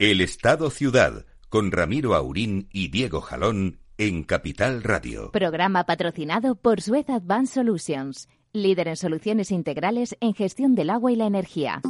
[0.00, 5.30] El Estado Ciudad, con Ramiro Aurín y Diego Jalón en Capital Radio.
[5.30, 11.16] Programa patrocinado por Suez Advanced Solutions, líder en soluciones integrales en gestión del agua y
[11.16, 11.80] la energía.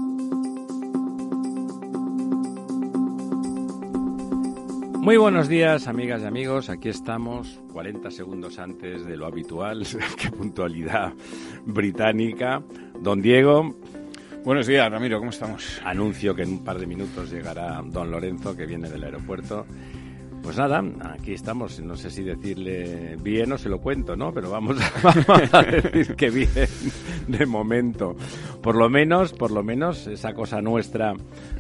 [5.00, 6.68] Muy buenos días, amigas y amigos.
[6.68, 9.86] Aquí estamos, 40 segundos antes de lo habitual.
[10.21, 11.14] Qué puntualidad
[11.64, 12.62] británica.
[13.00, 13.75] Don Diego.
[14.45, 15.81] Buenos días, Ramiro, ¿cómo estamos?
[15.87, 19.65] Anuncio que en un par de minutos llegará don Lorenzo, que viene del aeropuerto.
[20.43, 21.80] Pues nada, aquí estamos.
[21.80, 24.35] No sé si decirle bien o se lo cuento, ¿no?
[24.35, 24.77] Pero vamos
[25.51, 26.51] a, decir que bien
[27.27, 28.16] de momento.
[28.61, 31.15] Por lo menos, por lo menos, esa cosa nuestra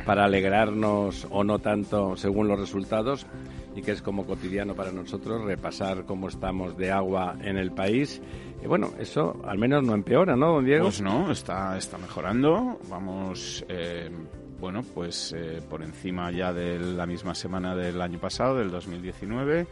[0.04, 3.26] para alegrarnos o no tanto según los resultados
[3.74, 8.20] y que es como cotidiano para nosotros repasar cómo estamos de agua en el país.
[8.64, 10.84] Y bueno, eso al menos no empeora, ¿no, don Diego?
[10.86, 12.78] Pues no, está, está mejorando.
[12.88, 13.62] Vamos.
[13.68, 14.10] Eh,
[14.58, 19.66] bueno, pues eh, por encima ya de la misma semana del año pasado, del 2019.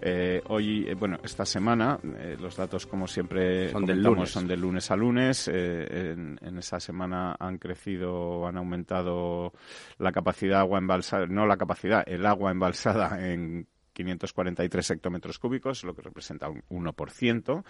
[0.00, 1.98] Eh, hoy, eh, bueno, esta semana,
[2.38, 5.48] los datos como siempre son del lunes, son de lunes a lunes.
[5.48, 9.52] En, en, esa semana han crecido, han aumentado
[9.98, 13.66] la capacidad de agua embalsada, no la capacidad, el agua embalsada en
[13.98, 17.64] 543 hectómetros cúbicos, lo que representa un 1%,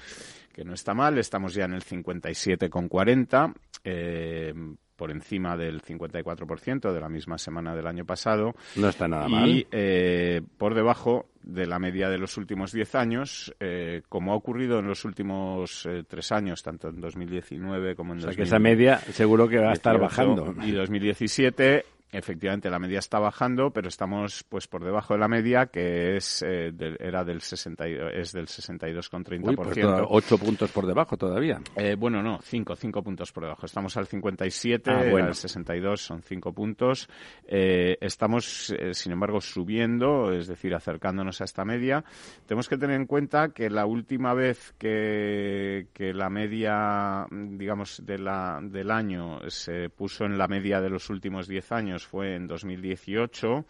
[0.53, 1.17] que no está mal.
[1.17, 3.55] Estamos ya en el 57,40.
[3.85, 4.55] Eh,
[4.99, 8.57] por encima del 54% de la misma semana del año pasado.
[8.75, 9.49] No está nada y, mal.
[9.49, 14.35] Y eh, por debajo de la media de los últimos 10 años, eh, como ha
[14.35, 18.43] ocurrido en los últimos eh, tres años, tanto en 2019 como en o sea, que
[18.43, 20.53] esa media seguro que va a estar bajando.
[20.65, 25.67] Y 2017 efectivamente la media está bajando, pero estamos pues por debajo de la media
[25.67, 29.57] que es eh, de, era del 60 es del 62,30%.
[29.57, 29.79] Pues
[30.09, 31.61] ocho puntos por debajo todavía.
[31.77, 33.67] Eh, bueno, no, cinco, cinco puntos por debajo.
[33.67, 35.29] Estamos al 57, ah, bueno.
[35.29, 37.09] al 62 son cinco puntos.
[37.47, 42.05] Eh, estamos, eh, sin embargo, subiendo, es decir, acercándonos a esta media.
[42.47, 48.19] Tenemos que tener en cuenta que la última vez que, que la media, digamos, de
[48.19, 52.47] la, del año se puso en la media de los últimos 10 años fue en
[52.47, 53.65] 2018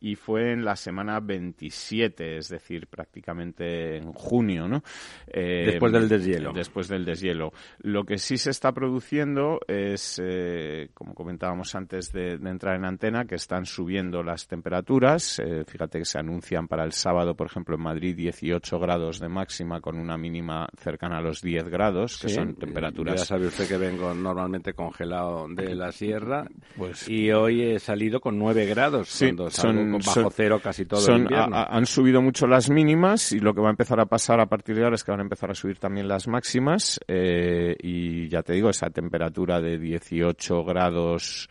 [0.00, 4.82] y fue en la semana 27, es decir, prácticamente en junio, ¿no?
[5.26, 6.52] Eh, después del deshielo.
[6.52, 7.52] Después del deshielo.
[7.78, 12.84] Lo que sí se está produciendo es, eh, como comentábamos antes de, de, entrar en
[12.84, 15.38] antena, que están subiendo las temperaturas.
[15.38, 19.28] Eh, fíjate que se anuncian para el sábado, por ejemplo, en Madrid 18 grados de
[19.28, 23.20] máxima con una mínima cercana a los 10 grados, que sí, son temperaturas.
[23.20, 26.46] Ya sabe usted que vengo normalmente congelado de la sierra
[26.76, 29.08] pues, y hoy he salido con 9 grados.
[29.08, 31.56] Sí, son bajo son, cero casi todo son, el invierno.
[31.56, 34.40] A, a, han subido mucho las mínimas y lo que va a empezar a pasar
[34.40, 37.76] a partir de ahora es que van a empezar a subir también las máximas eh,
[37.80, 41.48] y ya te digo, esa temperatura de 18 grados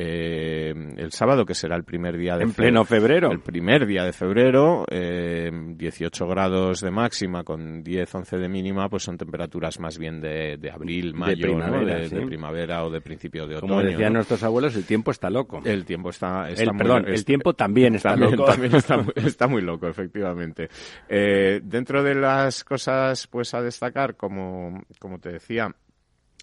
[0.00, 3.32] eh, el sábado, que será el primer día de en pleno febrero.
[3.32, 8.88] El primer día de febrero, eh, 18 grados de máxima con 10, 11 de mínima,
[8.88, 11.84] pues son temperaturas más bien de, de abril, mayo, de primavera, ¿no?
[11.84, 12.14] de, sí.
[12.14, 13.72] de, primavera o de principio de otoño.
[13.72, 14.18] Como decían ¿no?
[14.18, 15.62] nuestros abuelos, el tiempo está loco.
[15.64, 17.14] El tiempo está, está el, muy perdón, loco.
[17.14, 18.44] el tiempo también está también, loco.
[18.52, 20.68] También está, está, muy loco, efectivamente.
[21.08, 25.74] Eh, dentro de las cosas pues a destacar, como, como te decía,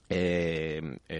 [0.07, 1.14] eh, eh,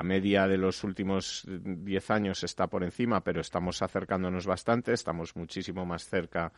[0.00, 5.36] la media de los últimos 10 años está por encima, pero estamos acercándonos bastante, estamos
[5.36, 6.54] muchísimo más cerca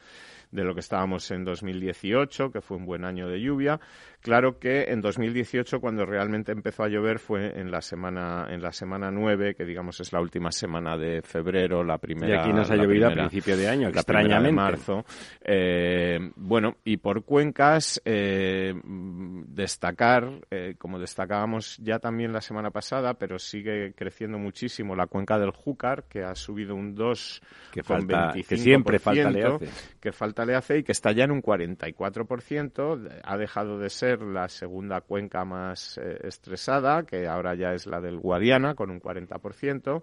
[0.52, 3.80] de lo que estábamos en 2018, que fue un buen año de lluvia.
[4.20, 8.70] Claro que en 2018, cuando realmente empezó a llover, fue en la semana en la
[8.70, 12.36] semana 9, que digamos es la última semana de febrero, la primera.
[12.36, 14.46] Y aquí nos ha llovido primera, a principio de año, la extrañamente.
[14.46, 15.04] De marzo.
[15.40, 23.14] Eh, bueno, y por cuencas, eh, destacar, eh, como destacábamos ya también la semana pasada,
[23.14, 27.98] pero sigue creciendo muchísimo la cuenca del Júcar, que ha subido un 2 que con
[27.98, 29.68] falta, 25%, que siempre falta le hace.
[30.00, 34.22] que falta le hace y que está ya en un 44%, ha dejado de ser
[34.22, 39.00] la segunda cuenca más eh, estresada, que ahora ya es la del Guadiana, con un
[39.00, 40.02] 40%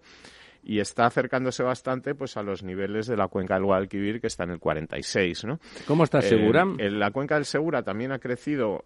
[0.64, 4.44] y está acercándose bastante pues a los niveles de la cuenca del Guadalquivir que está
[4.44, 5.60] en el 46, ¿no?
[5.88, 6.64] ¿Cómo está Segura?
[6.78, 8.86] Eh, en la cuenca del Segura también ha crecido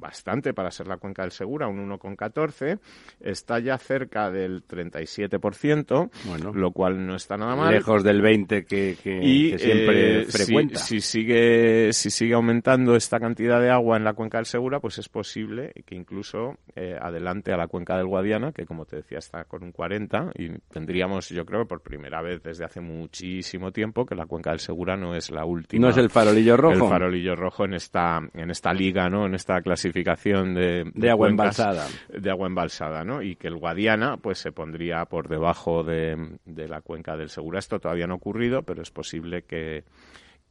[0.00, 2.78] bastante para ser la cuenca del Segura, un 1,14,
[3.20, 7.72] está ya cerca del 37%, bueno, lo cual no está nada mal.
[7.72, 10.78] Lejos del 20 que, que, y, que siempre eh, frecuenta.
[10.78, 14.80] Si, si, sigue si sigue aumentando esta cantidad de agua en la cuenca del Segura,
[14.80, 18.96] pues es posible que incluso eh, adelante a la cuenca del Guadiana, que como te
[18.96, 23.72] decía está con un 40 y tendríamos, yo creo, por primera vez desde hace muchísimo
[23.72, 25.86] tiempo que la cuenca del Segura no es la última.
[25.86, 26.84] No es el farolillo rojo.
[26.84, 29.26] El farolillo rojo en esta, en esta liga, ¿no?
[29.26, 31.86] En esta clasificación de, de, agua embalsada.
[32.08, 33.22] De agua embalsada, ¿no?
[33.22, 37.58] Y que el Guadiana pues se pondría por debajo de, de la cuenca del Segura.
[37.58, 39.84] Esto todavía no ha ocurrido, pero es posible que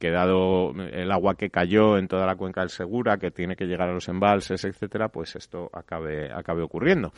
[0.00, 3.66] que dado el agua que cayó en toda la cuenca del Segura, que tiene que
[3.66, 7.12] llegar a los embalses, etcétera, pues esto acabe, acabe ocurriendo.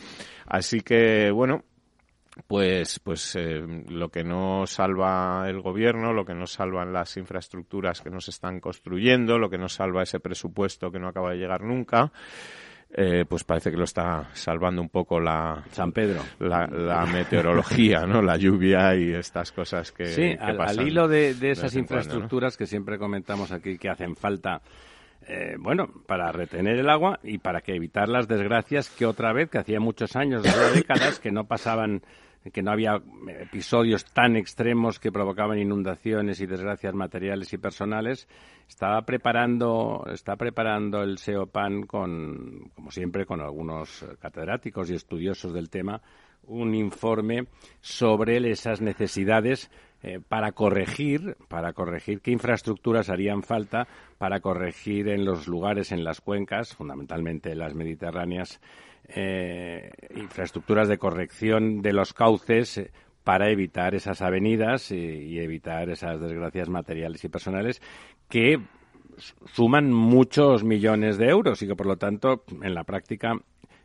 [0.47, 1.63] Así que, bueno,
[2.47, 8.01] pues, pues eh, lo que no salva el gobierno, lo que no salvan las infraestructuras
[8.01, 11.63] que nos están construyendo, lo que no salva ese presupuesto que no acaba de llegar
[11.63, 12.11] nunca,
[12.95, 16.23] eh, pues parece que lo está salvando un poco la San Pedro.
[16.39, 22.57] la, meteorología no la lluvia y estas cosas que, sí al, hilo de, esas infraestructuras
[22.57, 24.61] que siempre comentamos aquí que hacen falta
[25.29, 29.51] eh, bueno, para retener el agua y para que evitar las desgracias que otra vez,
[29.51, 30.43] que hacía muchos años,
[30.75, 32.03] décadas, que no pasaban
[32.51, 33.01] que no había
[33.41, 38.27] episodios tan extremos que provocaban inundaciones y desgracias materiales y personales,
[38.69, 45.71] estaba preparando, está preparando el SEOPAN con, como siempre, con algunos catedráticos y estudiosos del
[45.71, 46.03] tema,
[46.45, 47.47] un informe
[47.81, 49.71] sobre esas necesidades
[50.03, 53.87] eh, para corregir, para corregir qué infraestructuras harían falta
[54.19, 58.61] para corregir en los lugares, en las cuencas, fundamentalmente las mediterráneas,
[59.09, 62.91] eh, infraestructuras de corrección de los cauces eh,
[63.23, 67.81] para evitar esas avenidas y, evitar esas desgracias materiales y personales
[68.29, 68.61] que
[69.53, 73.37] suman muchos millones de euros y que por lo tanto en la práctica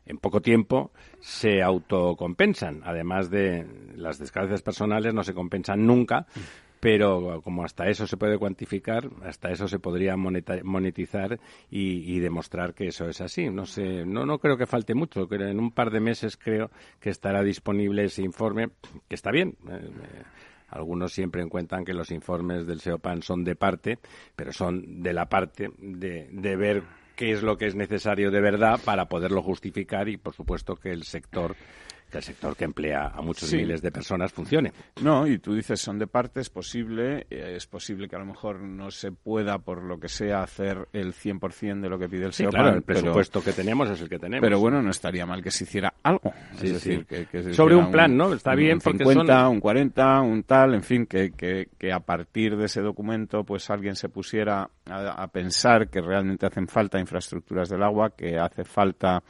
[0.08, 2.82] en poco tiempo se autocompensan.
[2.84, 3.66] Además de
[3.96, 6.28] las desgracias personales no se compensan nunca,
[6.80, 11.40] pero como hasta eso se puede cuantificar, hasta eso se podría monetizar
[11.70, 13.50] y, demostrar que eso es así.
[13.50, 15.28] No sé, no, creo que falte mucho.
[15.32, 16.70] En un par de meses creo
[17.00, 18.70] que estará disponible ese informe,
[19.08, 19.58] que está bien.
[19.70, 20.24] Eh, eh,
[20.70, 24.00] algunos siempre encuentran que los informes del SEOPAN son de parte,
[24.36, 26.84] pero son de la parte de, de ver
[27.18, 30.92] qué es lo que es necesario de verdad para poderlo justificar y, por supuesto, que
[30.92, 31.56] el sector
[32.10, 34.72] que el sector que emplea a muchos miles de personas funcione.
[35.02, 38.26] No, y tú dices son de parte, es posible, eh, es posible que a lo
[38.26, 42.26] mejor no se pueda, por lo que sea, hacer el 100% de lo que pide
[42.26, 44.42] el sí, claro, el presupuesto que tenemos es el que tenemos.
[44.42, 46.34] Pero bueno, no estaría mal que se hiciera algo.
[46.62, 48.34] es decir, que, Sobre un plan, ¿no?
[48.34, 52.56] Está bien un 50, un 40, un tal, en fin, que, que, que a partir
[52.56, 57.84] de ese documento pues alguien se pusiera a pensar que realmente hacen falta infraestructuras del
[57.84, 59.24] agua, que hace falta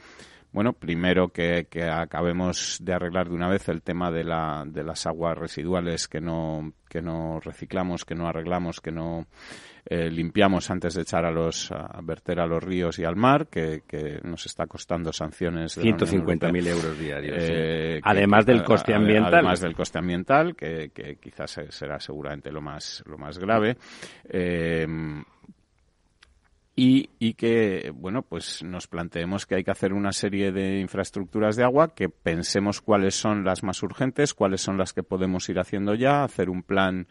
[0.52, 5.06] bueno, primero que, acabemos de arreglar de una vez el tema de, la, de las
[5.06, 9.26] aguas residuales que no, que no reciclamos, que no arreglamos, que no
[9.84, 13.48] eh, limpiamos antes de echar a los a verter a los ríos y al mar,
[13.48, 13.82] que,
[14.22, 15.76] nos está costando sanciones.
[15.76, 17.36] De 150.000 euros diarios.
[17.40, 19.34] Eh, además del coste ambiental.
[19.34, 23.76] Además del coste ambiental, que, que quizás será seguramente lo más, lo más grave.
[24.28, 24.86] Eh,
[26.80, 31.56] y, y, que, bueno, pues nos planteemos que hay que hacer una serie de infraestructuras
[31.56, 35.58] de agua, que pensemos cuáles son las más urgentes, cuáles son las que podemos ir
[35.58, 37.08] haciendo ya, hacer un plan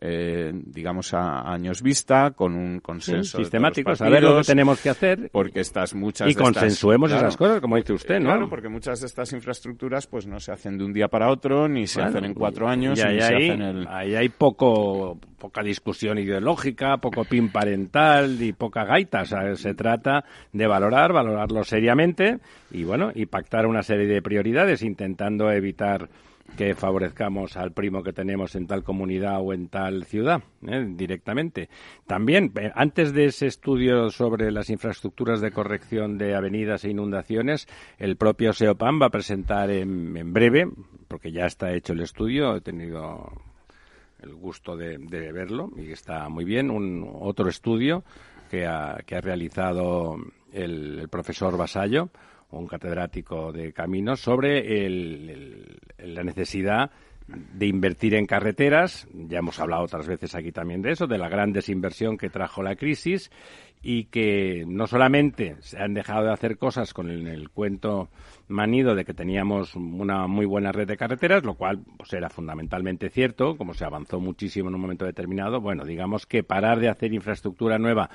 [0.00, 5.30] eh, digamos, a años vista, con un consenso sistemático, saber lo que tenemos que hacer.
[5.32, 8.30] Porque estas muchas y consensuemos esas cosas, como dice usted, ¿no?
[8.30, 11.68] Claro, porque muchas de estas infraestructuras pues no se hacen de un día para otro,
[11.68, 13.88] ni se hacen en cuatro años, ni se hacen el...
[13.88, 19.24] Ahí hay poco poca discusión ideológica, poco pin parental y poca gaita.
[19.24, 22.38] se trata de valorar, valorarlo seriamente
[22.70, 26.08] y, bueno, y pactar una serie de prioridades intentando evitar
[26.56, 30.86] que favorezcamos al primo que tenemos en tal comunidad o en tal ciudad ¿eh?
[30.88, 31.68] directamente.
[32.06, 37.68] También, eh, antes de ese estudio sobre las infraestructuras de corrección de avenidas e inundaciones,
[37.98, 40.68] el propio SEOPAM va a presentar en, breve,
[41.08, 43.32] porque ya está hecho el estudio, he tenido
[44.20, 48.04] el gusto de, verlo y está muy bien, un otro estudio
[48.50, 50.16] que ha, que ha realizado
[50.52, 52.10] el, profesor Basallo
[52.50, 56.90] un catedrático de caminos, sobre la necesidad
[57.28, 59.08] de invertir en carreteras.
[59.12, 62.62] Ya hemos hablado otras veces aquí también de eso, de la gran desinversión que trajo
[62.62, 63.30] la crisis
[63.82, 68.08] y que no solamente se han dejado de hacer cosas con el, cuento
[68.48, 73.10] manido de que teníamos una muy buena red de carreteras, lo cual pues era fundamentalmente
[73.10, 75.60] cierto, como se avanzó muchísimo en un momento determinado.
[75.60, 78.10] Bueno, digamos que parar de hacer infraestructura nueva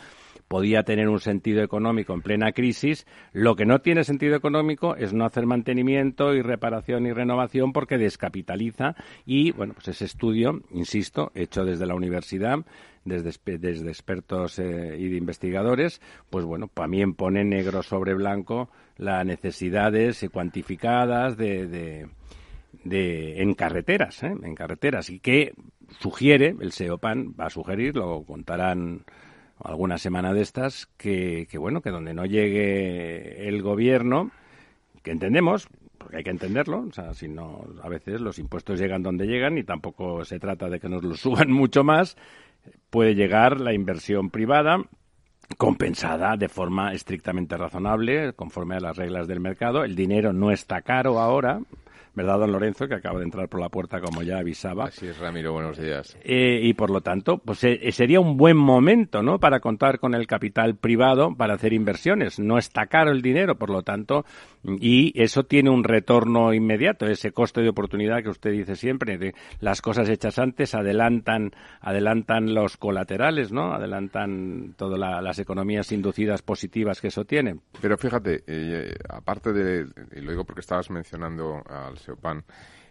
[0.52, 3.08] podía tener un sentido económico en plena crisis.
[3.32, 7.98] Lo que no tiene sentido económico es no hacer mantenimiento y reparación y renovación porque
[7.98, 12.66] descapitaliza y, bueno, pues ese estudio, insisto, hecho desde la universidad,
[13.06, 19.26] desde, desde expertos eh, y de investigadores, pues bueno, también pone negro sobre blanco las
[19.26, 22.10] necesidades cuantificadas de,
[22.84, 24.34] de, en carreteras, ¿eh?
[24.44, 25.54] en carreteras, y que
[26.02, 29.06] sugiere, el SEOPAN va a sugerir, lo contarán
[29.64, 34.32] alguna semana de estas, que, bueno, que donde no llegue el gobierno,
[35.04, 39.04] que entendemos, porque hay que entenderlo, o sea, si no, a veces los impuestos llegan
[39.04, 42.18] donde llegan y tampoco se trata de que nos los suban mucho más,
[42.90, 44.84] puede llegar la inversión privada
[45.58, 49.84] compensada de forma estrictamente razonable, conforme a las reglas del mercado.
[49.84, 51.60] El dinero no está caro ahora,
[52.14, 52.88] ¿verdad, don Lorenzo?
[52.88, 54.86] Que acaba de entrar por la puerta, como ya avisaba.
[54.86, 56.18] Así es, Ramiro, buenos días.
[56.24, 59.40] Eh, y por lo tanto, pues eh, sería un buen momento, ¿no?
[59.40, 62.40] Para contar con el capital privado para hacer inversiones.
[62.40, 64.26] No está caro el dinero, por lo tanto,
[64.64, 69.34] y eso tiene un retorno inmediato, ese coste de oportunidad que usted dice siempre, de
[69.60, 73.74] las cosas hechas antes adelantan, adelantan los colaterales, ¿no?
[73.74, 77.58] Adelantan todas las economías inducidas positivas que eso tiene.
[77.82, 82.44] Pero fíjate, eh, aparte de, y lo digo porque estabas mencionando al SEOPAN,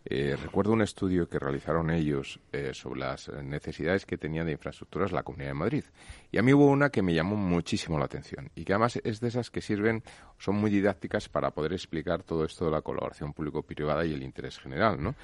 [0.05, 5.13] eh, recuerdo un estudio que realizaron ellos eh, sobre las necesidades que tenían de infraestructuras
[5.13, 5.85] la Comunidad de Madrid.
[6.33, 9.21] Y a mí hubo una que me llamó muchísimo la atención y que además es
[9.21, 10.03] de esas que sirven,
[10.39, 14.59] son muy didácticas para poder explicar todo esto de la colaboración público-privada y el interés
[14.59, 15.15] general, ¿no?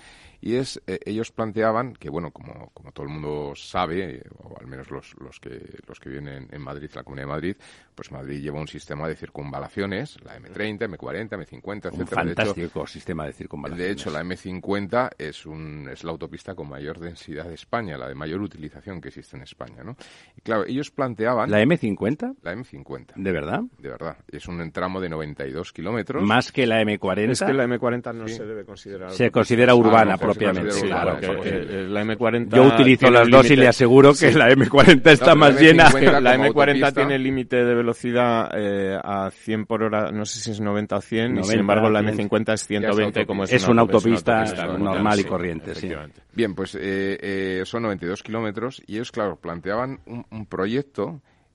[0.40, 4.66] Y es, eh, ellos planteaban que, bueno, como, como todo el mundo sabe, o al
[4.66, 7.56] menos los, los, que, los que vienen en Madrid, la Comunidad de Madrid,
[7.94, 12.00] pues Madrid lleva un sistema de circunvalaciones, la M30, M40, M50, etc.
[12.00, 13.86] Un fantástico sistema de circunvalaciones.
[13.86, 18.08] De hecho, la M50 es, un, es la autopista con mayor densidad de España, la
[18.08, 19.96] de mayor utilización que existe en España, ¿no?
[20.36, 21.50] Y claro, ellos planteaban...
[21.50, 22.36] ¿La M50?
[22.42, 23.12] La M50.
[23.14, 23.60] ¿De verdad?
[23.78, 24.16] De verdad.
[24.26, 26.22] Es un tramo de 92 kilómetros.
[26.24, 27.30] ¿Más que la M40?
[27.30, 29.10] Es que la M40 no se debe considerar...
[29.12, 30.72] Se considera urbana propiamente.
[30.72, 32.56] Sí, claro, la M40...
[32.56, 35.90] Yo utilizo las dos y le aseguro que la M40 está más llena.
[36.20, 40.60] La M40 tiene límite de velocidad eh, a 100 por hora, no sé si es
[40.60, 44.44] 90 o 100, y sin embargo la M50 es 120 como es, es una, autopista,
[44.78, 45.74] normal y corriente.
[45.74, 45.90] Sí.
[46.36, 50.85] Bien, pues eh, eh, son 92 kilómetros y ellos, claro, planteaban un, proyecto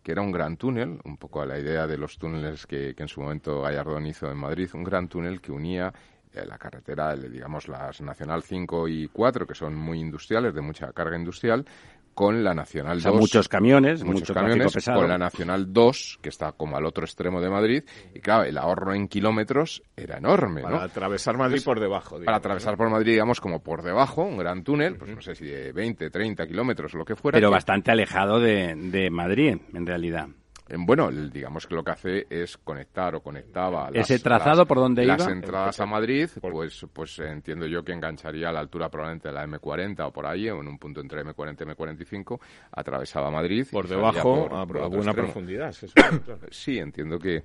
[0.04, 3.04] que era un gran túnel, un poco a la idea de los túneles que, que
[3.04, 5.94] en su momento Gallardón hizo en Madrid, un gran túnel que unía
[6.34, 11.18] la carretera, digamos, las Nacional 5 y 4, que son muy industriales, de mucha carga
[11.18, 11.66] industrial,
[12.14, 13.20] con la Nacional o 2.
[13.20, 17.50] muchos camiones, muchos camiones, con la Nacional 2, que está como al otro extremo de
[17.50, 17.84] Madrid,
[18.14, 22.20] y claro, el ahorro en kilómetros era enorme, Para atravesar Madrid por debajo.
[22.24, 25.46] para atravesar por Madrid, digamos, como por debajo, un gran túnel, pues no sé si
[25.46, 27.38] de 20, 30 kilómetros o lo que fuera.
[27.38, 30.28] Pero bastante alejado de, de Madrid, en realidad.
[30.78, 35.28] Bueno, digamos que lo que hace es conectar o conectaba ese trazado por donde las
[35.28, 39.46] entradas a Madrid, pues pues entiendo yo que engancharía a la altura probablemente de la
[39.46, 42.40] M40 o por ahí, o en un punto entre M40 y M45,
[42.72, 45.74] atravesaba Madrid por debajo a, buena profundidad.
[46.51, 47.44] sí, entiendo que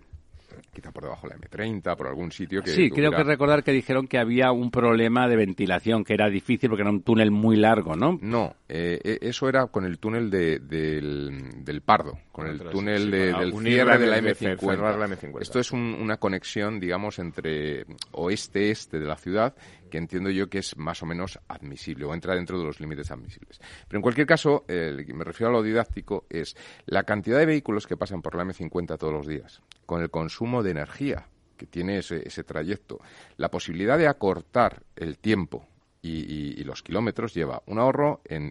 [0.72, 2.70] quizá por debajo de la M30, por algún sitio que...
[2.70, 6.68] Sí, creo que recordar que dijeron que había un problema de ventilación, que era difícil
[6.68, 8.18] porque era un túnel muy largo, ¿no?
[8.20, 13.52] No, eh, eh, eso era con el túnel de, del, Pardo, con el túnel del
[13.52, 15.40] cierre de la M50.
[15.40, 19.54] Esto es una conexión, digamos, entre oeste-este de la ciudad
[19.90, 23.10] que entiendo yo que es más o menos admisible o entra dentro de los límites
[23.10, 23.60] admisibles.
[23.88, 27.96] Pero en cualquier caso, me refiero a lo didáctico, es la cantidad de vehículos que
[27.96, 32.26] pasan por la M50 todos los días, con el consumo de energía que tiene ese,
[32.26, 33.00] ese trayecto,
[33.36, 35.66] la posibilidad de acortar el tiempo
[36.02, 38.50] y, los kilómetros lleva un ahorro en,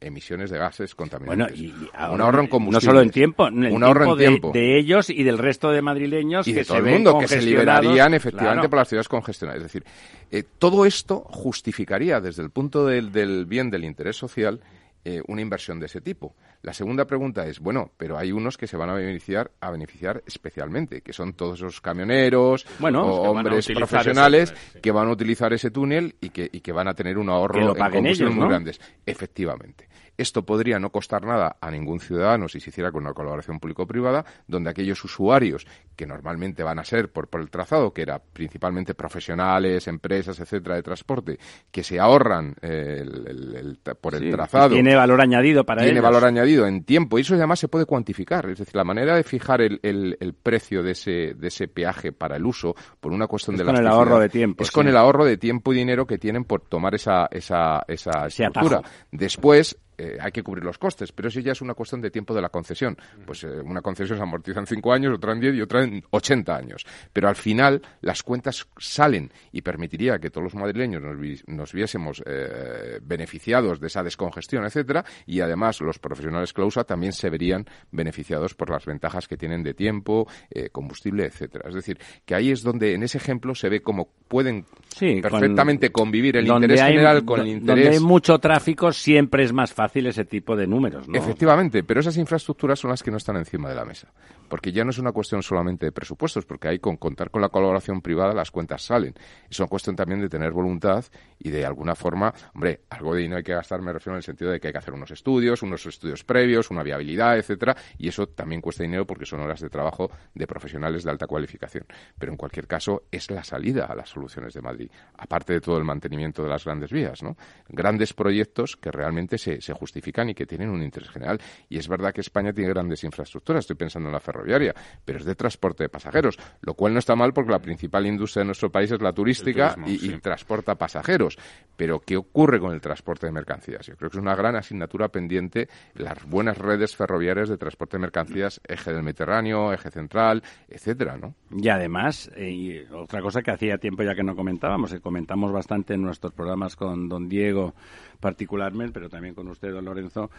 [0.00, 1.58] emisiones de gases contaminantes.
[1.60, 2.86] Bueno, y, un ahorro en combustible.
[2.86, 4.50] No solo en tiempo, en un ahorro en de, tiempo.
[4.52, 7.42] De, ellos y del resto de madrileños y que de todo el mundo que se
[7.42, 9.58] liberarían efectivamente por las ciudades congestionadas.
[9.58, 9.84] Es decir,
[10.30, 14.60] eh, todo esto justificaría desde el punto del, del bien del interés social
[15.04, 16.34] eh, una inversión de ese tipo.
[16.62, 20.22] La segunda pregunta es, bueno, pero hay unos que se van a beneficiar, a beneficiar
[20.26, 25.70] especialmente, que son todos esos camioneros bueno, o hombres profesionales que van a utilizar ese
[25.70, 28.80] túnel y que, y que van a tener un ahorro en combustible muy grandes.
[29.04, 29.88] Efectivamente.
[30.22, 34.24] Esto podría no costar nada a ningún ciudadano si se hiciera con una colaboración público-privada,
[34.46, 38.94] donde aquellos usuarios que normalmente van a ser por, por el trazado, que era principalmente
[38.94, 41.38] profesionales, empresas, etcétera, de transporte,
[41.72, 44.74] que se ahorran eh, el, por el trazado.
[44.74, 48.48] Tiene valor añadido para Tiene valor añadido en tiempo y eso además se puede cuantificar.
[48.48, 52.46] Es decir, la manera de fijar el, precio de ese, de ese peaje para el
[52.46, 54.62] uso por una cuestión de con el ahorro de tiempo.
[54.62, 58.28] Es con el ahorro de tiempo y dinero que tienen por tomar esa, esa, esa
[58.28, 58.82] estructura.
[59.10, 62.34] Después, eh, hay que cubrir los costes, pero eso ya es una cuestión de tiempo
[62.34, 62.96] de la concesión.
[63.26, 66.02] Pues eh, una concesión se amortiza en cinco años, otra en diez y otra en
[66.10, 66.84] ochenta años.
[67.12, 71.02] Pero al final las cuentas salen y permitiría que todos los madrileños
[71.46, 77.28] nos, viésemos eh, beneficiados de esa descongestión, etcétera, y además los profesionales clausa también se
[77.30, 80.26] verían beneficiados por las ventajas que tienen de tiempo,
[80.70, 81.68] combustible, etcétera.
[81.68, 84.64] Es decir, que ahí es donde en ese ejemplo se ve cómo pueden
[84.98, 87.84] perfectamente convivir el interés general con el interés.
[87.84, 91.06] Donde hay mucho tráfico siempre es más fácil ese tipo de números.
[91.12, 94.12] Efectivamente, pero esas infraestructuras son las que no están encima de la mesa.
[94.48, 97.48] Porque ya no es una cuestión solamente de presupuestos, porque hay con contar con la
[97.48, 99.14] colaboración privada las cuentas salen.
[99.48, 101.04] Es una cuestión también de tener voluntad
[101.38, 104.22] y de alguna forma, hombre, algo de dinero hay que gastar, me refiero en el
[104.22, 108.08] sentido de que hay que hacer unos estudios, unos estudios previos, una viabilidad, etcétera, y
[108.08, 111.86] eso también cuesta dinero porque son horas de trabajo de profesionales de alta cualificación.
[112.18, 115.78] Pero en cualquier caso, es la salida a las soluciones de Madrid, aparte de todo
[115.78, 117.36] el mantenimiento de las grandes vías, ¿no?
[117.68, 121.40] Grandes proyectos que realmente se justifican y que tienen un interés general.
[121.68, 124.74] Y es verdad que España tiene grandes infraestructuras, estoy pensando en la ferroviaria,
[125.04, 128.42] pero es de transporte de pasajeros, lo cual no está mal porque la principal industria
[128.42, 131.38] de nuestro país es la turística y, transporta pasajeros.
[131.82, 133.84] Pero ¿qué ocurre con el transporte de mercancías?
[133.84, 138.02] Yo creo que es una gran asignatura pendiente las buenas redes ferroviarias de transporte de
[138.02, 141.34] mercancías, eje del Mediterráneo, eje central, etcétera, ¿no?
[141.50, 145.94] Y además, eh, otra cosa que hacía tiempo ya que no comentábamos, que comentamos bastante
[145.94, 147.74] en nuestros programas con don Diego
[148.20, 150.30] particularmente, pero también con usted, don Lorenzo,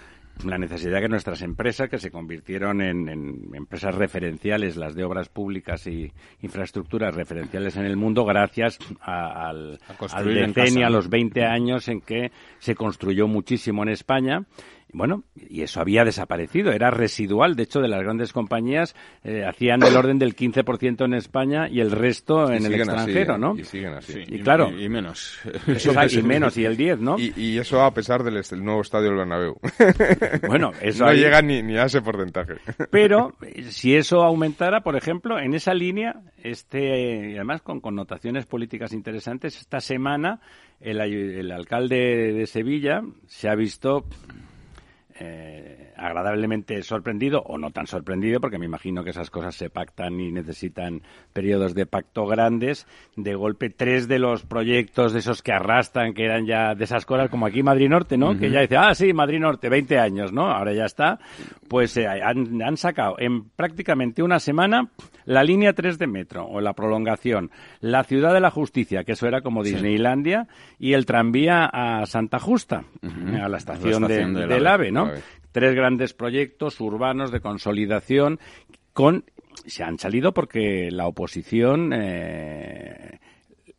[0.45, 3.07] la necesidad que nuestras empresas, que se convirtieron en,
[3.53, 6.11] empresas referenciales, las de obras públicas y
[6.41, 9.79] infraestructuras referenciales en el mundo, gracias al,
[10.11, 14.45] al decenio, a los 20 años en que se construyó muchísimo en España
[14.93, 17.55] bueno, y eso había desaparecido, era residual.
[17.55, 21.79] De hecho, de las grandes compañías eh, hacían el orden del 15% en España y
[21.79, 23.57] el resto en el extranjero, ¿no?
[23.57, 24.23] Y siguen así.
[24.27, 24.69] y, claro.
[24.69, 25.39] Y, menos.
[26.11, 27.17] y menos, y el 10, ¿no?
[27.17, 29.57] Y, eso a pesar del nuevo estadio del Bernabéu.
[30.47, 31.05] Bueno, eso...
[31.05, 32.55] No llega ni, ni a ese porcentaje.
[32.91, 33.33] Pero,
[33.69, 39.59] si eso aumentara, por ejemplo, en esa línea, este, y además con connotaciones políticas interesantes,
[39.59, 40.39] esta semana
[40.79, 44.05] el, el alcalde de Sevilla se ha visto
[45.19, 50.19] eh, agradablemente sorprendido o no tan sorprendido, porque me imagino que esas cosas se pactan
[50.19, 51.01] y necesitan
[51.33, 52.87] periodos de pacto grandes.
[53.15, 57.05] De golpe, tres de los proyectos de esos que arrastran, que eran ya de esas
[57.05, 58.37] cosas, como aquí Madrid Norte, ¿no?
[58.37, 60.51] Que ya dice, ah, sí, Madrid Norte, 20 años, ¿no?
[60.51, 61.19] Ahora ya está.
[61.67, 64.89] Pues eh, han, han sacado en prácticamente una semana
[65.25, 69.27] la línea 3 de metro o la prolongación, la ciudad de la justicia, que eso
[69.27, 70.47] era como Disneylandia,
[70.79, 72.83] y el tranvía a Santa Justa,
[73.41, 75.02] a la estación, del AVE, ¿no?
[75.51, 78.39] Tres grandes proyectos urbanos de consolidación
[78.93, 79.25] con
[79.65, 83.19] se han salido porque la oposición eh,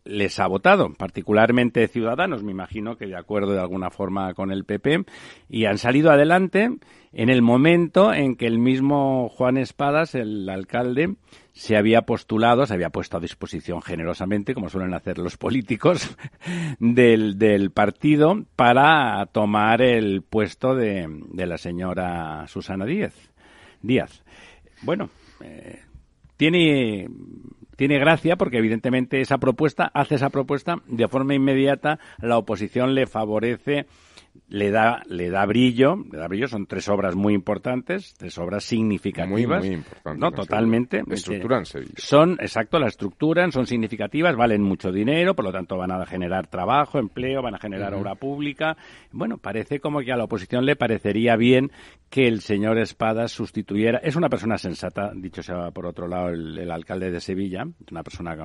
[0.04, 4.64] les ha votado, particularmente Ciudadanos, me imagino que de acuerdo de alguna forma con el
[4.64, 5.04] PP,
[5.48, 6.70] y han salido adelante
[7.12, 11.14] en el momento en que el mismo Juan Espadas, el alcalde,
[11.52, 16.16] se había postulado, se había puesto a disposición generosamente, como suelen hacer los políticos,
[16.78, 23.14] del, partido para tomar el puesto de, de la señora Susana Díaz.
[23.80, 24.24] Díaz.
[24.82, 25.80] Bueno, eh,
[26.36, 27.08] tiene
[27.76, 33.06] tiene gracia porque evidentemente esa propuesta hace esa propuesta de forma inmediata la oposición le
[33.06, 33.86] favorece
[34.48, 38.64] le da le da brillo le da brillo son tres obras muy importantes tres obras
[38.64, 39.60] significativas.
[39.60, 41.02] Muy, muy importantes no totalmente.
[41.08, 41.64] Estructuran
[41.96, 46.46] son exacto la estructuran son significativas valen mucho dinero por lo tanto van a generar
[46.48, 48.76] trabajo empleo van a generar obra pública.
[49.12, 51.70] Bueno parece como que a la oposición le parecería bien
[52.10, 56.58] que el señor Espadas sustituyera es una persona sensata dicho sea por otro lado el,
[56.58, 58.36] el alcalde de Sevilla una persona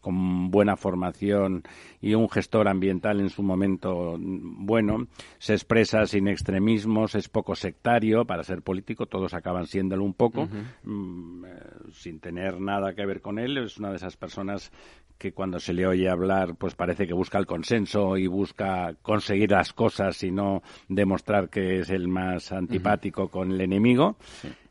[0.00, 1.62] con buena formación
[2.00, 5.08] y un gestor ambiental en su momento bueno
[5.38, 10.48] se expresa sin extremismos, es poco sectario para ser político, todos acaban siéndolo un poco,
[10.84, 11.50] mm, eh,
[11.92, 14.72] sin tener nada que ver con él, es una de esas personas
[15.18, 19.50] que cuando se le oye hablar, pues parece que busca el consenso y busca conseguir
[19.50, 24.16] las cosas y no demostrar que es el más antipático con el enemigo,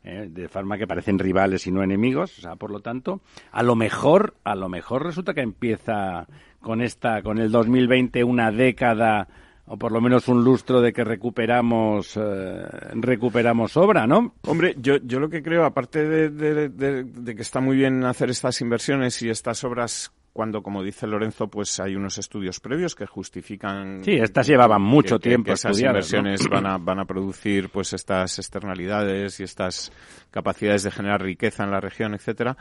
[0.02, 2.38] eh, de forma que parecen rivales y no enemigos.
[2.38, 3.20] O sea, por lo tanto,
[3.52, 6.26] a lo mejor, a lo mejor resulta que empieza
[6.60, 9.28] con esta, con el 2020 una década
[9.68, 14.34] o por lo menos un lustro de que recuperamos eh, recuperamos obra, ¿no?
[14.46, 18.60] Hombre, yo, yo lo que creo, aparte de, de, que está muy bien hacer estas
[18.60, 24.04] inversiones y estas obras cuando, como dice Lorenzo, pues hay unos estudios previos que justifican.
[24.04, 25.46] Sí, estas llevaban mucho tiempo.
[25.46, 29.90] Que, esas inversiones van, a, van a producir pues estas externalidades y estas
[30.30, 32.56] capacidades de generar riqueza en la región, etcétera.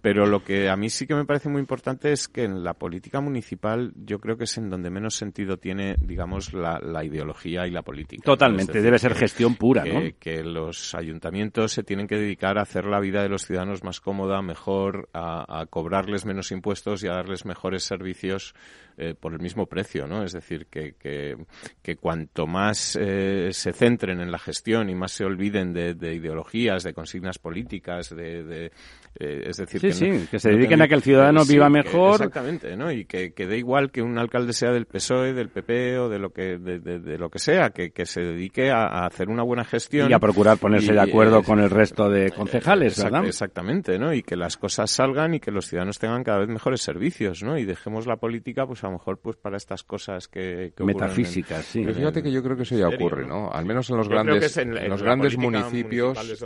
[0.00, 2.74] Pero lo que a mí sí que me parece muy importante es que en la
[2.74, 7.70] política municipal yo creo que es en donde menos sentido tiene, digamos, la, ideología y
[7.70, 8.22] la política.
[8.24, 10.00] Totalmente, debe ser gestión pura, que, ¿no?
[10.18, 14.00] Que los ayuntamientos se tienen que dedicar a hacer la vida de los ciudadanos más
[14.00, 18.54] cómoda, mejor, a, a cobrarles menos impuestos y a darles mejores servicios
[19.00, 20.24] eh, por el mismo precio, ¿no?
[20.24, 21.36] Es decir, que, que,
[21.82, 26.14] que cuanto más eh, se centren en la gestión y más se olviden de, de
[26.14, 28.72] ideologías, de consignas políticas, de, de,
[29.18, 32.14] Eh, es decir, sí, sí, que se dediquen a que el ciudadano viva mejor.
[32.14, 32.92] exactamente, ¿no?
[32.92, 36.18] Y que, que dé igual que un alcalde sea del PSOE, del PP o de
[36.18, 40.10] lo que, de, lo que sea, que, que se dedique a, hacer una buena gestión.
[40.10, 43.26] Y a procurar ponerse de acuerdo con el resto de concejales, ¿verdad?
[43.26, 44.12] Exactamente, ¿no?
[44.12, 47.58] Y que las cosas salgan y que los ciudadanos tengan cada vez mejores servicios, ¿no?
[47.58, 50.72] Y dejemos la política, pues a lo mejor, pues para estas cosas que...
[50.78, 51.82] Metafísicas, sí.
[51.82, 53.50] Pero fíjate que yo creo que eso ya ocurre, ¿no?
[53.50, 56.40] Al menos en los grandes, en, los grandes municipios es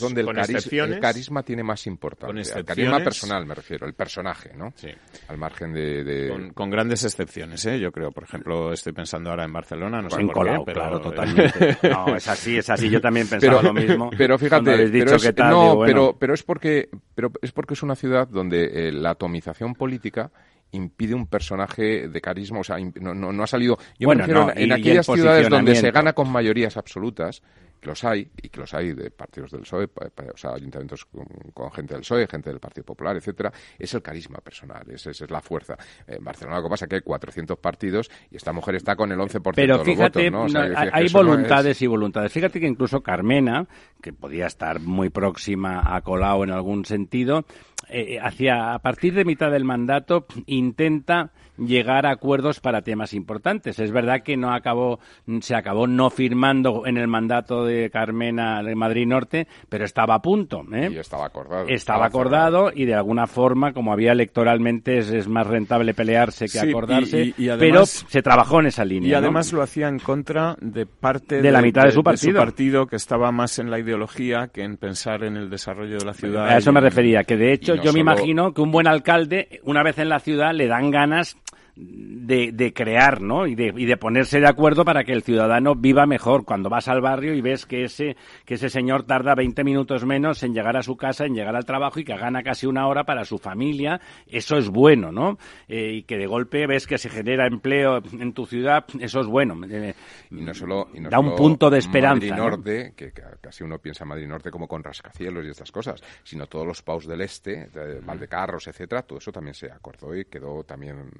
[0.00, 2.03] donde, eh, el, carisma tiene más importancia.
[2.08, 4.72] El carisma personal, me refiero, el personaje, ¿no?
[4.76, 4.88] Sí.
[5.28, 6.50] Al margen de...
[6.54, 7.78] Con, grandes excepciones, ¿eh?
[7.78, 10.80] Yo creo, por ejemplo, estoy pensando ahora en Barcelona, no sé en Colau, pero...
[10.80, 11.78] claro, totalmente.
[11.88, 12.90] no, es así, es así.
[12.90, 14.10] Yo también pensaba lo mismo.
[14.16, 18.28] Pero fíjate, pero es, no, pero, pero es porque, pero es porque es una ciudad
[18.28, 20.30] donde eh, la atomización política
[20.74, 23.78] impide un personaje de carisma, o sea, no, no, ha salido.
[23.98, 27.42] Yo bueno, en, aquellas ciudades donde se gana con mayorías absolutas,
[27.80, 31.70] que los hay, y que los hay de partidos del PSOE, o sea, ayuntamientos con,
[31.70, 35.40] gente del PSOE, gente del Partido Popular, etcétera, es el carisma personal, esa es, la
[35.40, 35.76] fuerza.
[36.06, 39.12] En Barcelona lo que pasa es que hay 400 partidos y esta mujer está con
[39.12, 40.46] el 11% Pero de los votos, ¿no?
[40.92, 42.32] hay voluntades y voluntades.
[42.32, 43.66] Fíjate que incluso Carmena,
[44.00, 47.44] que podía estar muy próxima a Colau en algún sentido,
[47.88, 53.78] eh, hacia a partir de mitad del mandato intenta llegar a acuerdos para temas importantes.
[53.78, 54.98] Es verdad que no acabó,
[55.40, 60.22] se acabó no firmando en el mandato de Carmena de Madrid Norte, pero estaba a
[60.22, 60.64] punto.
[60.72, 60.90] ¿eh?
[60.92, 61.66] Y estaba acordado.
[61.68, 67.34] Estaba, acordado y de alguna forma, como había electoralmente, es, más rentable pelearse que acordarse,
[67.58, 69.10] pero se trabajó en esa línea.
[69.10, 72.40] Y además lo hacía en contra de parte de, la mitad de, su partido.
[72.40, 76.14] partido, que estaba más en la ideología que en pensar en el desarrollo de la
[76.14, 76.48] ciudad.
[76.48, 79.82] A eso me refería, que de hecho yo me imagino que un buen alcalde, una
[79.82, 81.36] vez en la ciudad, le dan ganas
[81.76, 83.46] de, de, crear, ¿no?
[83.46, 86.44] Y de, y de ponerse de acuerdo para que el ciudadano viva mejor.
[86.44, 90.42] Cuando vas al barrio y ves que ese, que ese señor tarda 20 minutos menos
[90.42, 93.04] en llegar a su casa, en llegar al trabajo y que gana casi una hora
[93.04, 95.38] para su familia, eso es bueno, ¿no?
[95.68, 99.26] Eh, y que de golpe ves que se genera empleo en tu ciudad, eso es
[99.26, 99.54] bueno.
[99.68, 99.94] Eh,
[100.30, 102.26] y no solo, y no da un punto de esperanza.
[102.26, 106.46] Madrid Norte, que casi uno piensa Madrid Norte como con rascacielos y estas cosas, sino
[106.46, 110.62] todos los paus del este, de Valdecarros, etcétera, todo eso también se acordó y quedó
[110.62, 111.10] también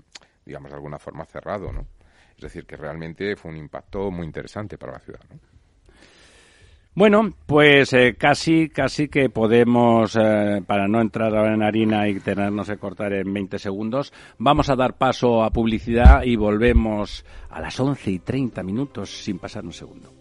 [0.45, 1.87] digamos, de alguna forma cerrado, ¿no?
[2.37, 5.39] Es decir, que realmente fue un impacto muy interesante para la ciudad, ¿no?
[6.97, 12.21] Bueno, pues eh, casi, casi que podemos, eh, para no entrar ahora en harina y
[12.21, 17.61] tenernos que cortar en 20 segundos, vamos a dar paso a publicidad y volvemos a
[17.61, 20.13] las 11 y 30 minutos sin pasar un segundo.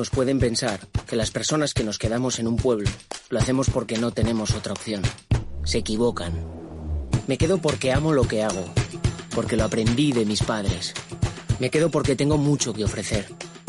[0.00, 2.88] Algunos pueden pensar que las personas que nos quedamos en un pueblo
[3.28, 5.02] lo hacemos porque no tenemos otra opción.
[5.64, 6.32] Se equivocan.
[7.26, 8.64] Me quedo porque amo lo que hago,
[9.34, 10.94] porque lo aprendí de mis padres.
[11.58, 13.28] Me quedo porque tengo mucho que ofrecer.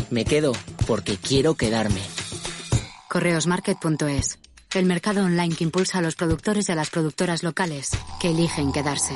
[0.10, 0.54] Me quedo
[0.88, 2.02] porque quiero quedarme.
[3.10, 4.40] Correosmarket.es,
[4.76, 7.90] el mercado online que impulsa a los productores y a las productoras locales
[8.22, 9.16] que eligen quedarse.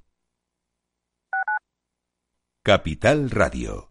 [2.63, 3.90] Capital Radio.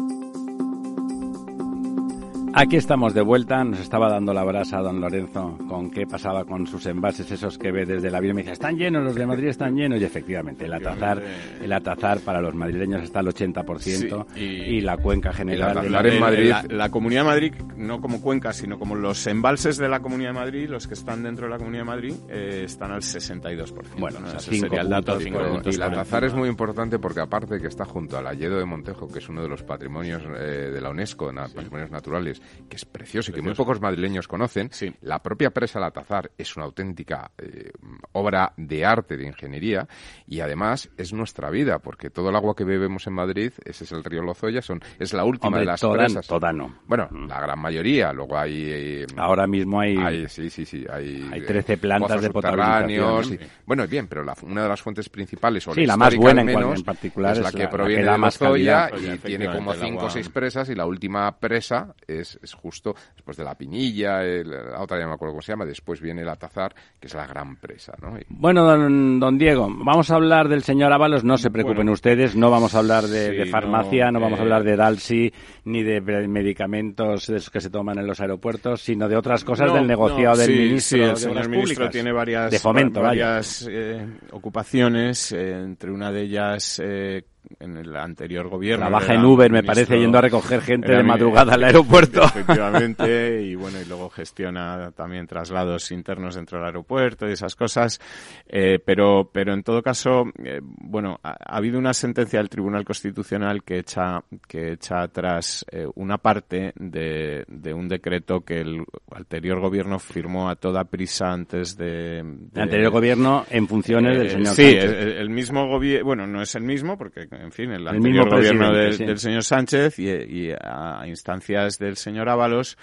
[2.53, 6.67] Aquí estamos de vuelta, nos estaba dando la brasa don Lorenzo con qué pasaba con
[6.67, 8.33] sus envases esos que ve desde la vida.
[8.33, 10.01] Me dice, están llenos, los de Madrid están llenos.
[10.01, 11.23] Y efectivamente, el atazar,
[11.61, 15.89] el atazar para los madrileños está al 80% y, la cuenca general.
[15.89, 16.51] La, en Madrid.
[16.69, 20.39] La, Comunidad de Madrid, no como cuenca, sino como los embalses de la Comunidad de
[20.39, 23.73] Madrid, los que están dentro de la Comunidad de Madrid, eh, están al 62%.
[23.97, 25.17] Bueno, ese sería el dato.
[25.21, 29.07] y el atazar es muy importante porque aparte que está junto al Alledo de Montejo,
[29.07, 33.31] que es uno de los patrimonios eh, de la UNESCO, patrimonios naturales, que es precioso
[33.31, 34.69] y que muy pocos madrileños conocen,
[35.01, 37.71] la propia presa La Tazar es una auténtica eh,
[38.13, 39.87] obra de arte, de ingeniería,
[40.27, 43.91] y además es nuestra vida, porque todo el agua que bebemos en Madrid, ese es
[43.91, 46.27] el río Lozoya, son, es la última de las presas.
[46.27, 46.79] Toda no.
[46.87, 47.27] Bueno, mm.
[47.27, 48.63] la gran mayoría, luego hay...
[48.69, 50.27] Eh, Ahora mismo hay...
[50.27, 51.29] sí, sí, sí, hay...
[51.31, 53.39] Hay 13 plantas de potabilización.
[53.65, 57.33] Bueno, bien, pero una de las fuentes principales, o sí, la, más buena en, particular,
[57.33, 60.85] es, la que proviene de Lozoya y tiene como 5 o 6 presas, y la
[60.85, 65.33] última presa es es justo después de la Pinilla, la otra ya no me acuerdo
[65.33, 67.93] cómo se llama, después viene la Tazar, que es la gran presa.
[68.01, 68.17] ¿no?
[68.29, 72.75] Bueno, don, Diego, vamos a hablar del señor Ábalos, no se preocupen ustedes, no vamos
[72.75, 75.33] a hablar de, farmacia, no, vamos a hablar de Dalsi,
[75.65, 80.37] ni de medicamentos que se toman en los aeropuertos, sino de otras cosas del negociado
[80.37, 81.11] del ministro.
[81.11, 86.81] el señor ministro tiene varias, de fomento, varias eh, ocupaciones, eh, entre una de ellas
[86.83, 87.23] eh,
[87.59, 88.85] en el anterior gobierno.
[88.87, 92.21] Trabaja en Uber, me parece, yendo a recoger gente de madrugada al aeropuerto.
[92.25, 97.99] Efectivamente, y bueno, y luego gestiona también traslados internos dentro del aeropuerto y esas cosas.
[98.47, 103.63] Eh, pero, pero en todo caso, eh, bueno, ha, habido una sentencia del Tribunal Constitucional
[103.63, 109.59] que echa, que echa atrás eh, una parte de, de, un decreto que el anterior
[109.59, 112.19] gobierno firmó a toda prisa antes de.
[112.19, 116.55] el anterior gobierno en funciones del señor Sí, el, el mismo gobierno, bueno, no es
[116.55, 121.97] el mismo porque en fin, el, anterior gobierno del, señor Sánchez y, a instancias del
[121.97, 122.77] señor Ábalos,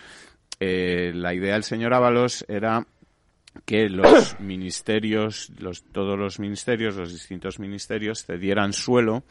[0.61, 2.87] eh, la idea del señor Ábalos era
[3.65, 9.25] que los ministerios, los, todos los ministerios, los distintos ministerios cedieran suelo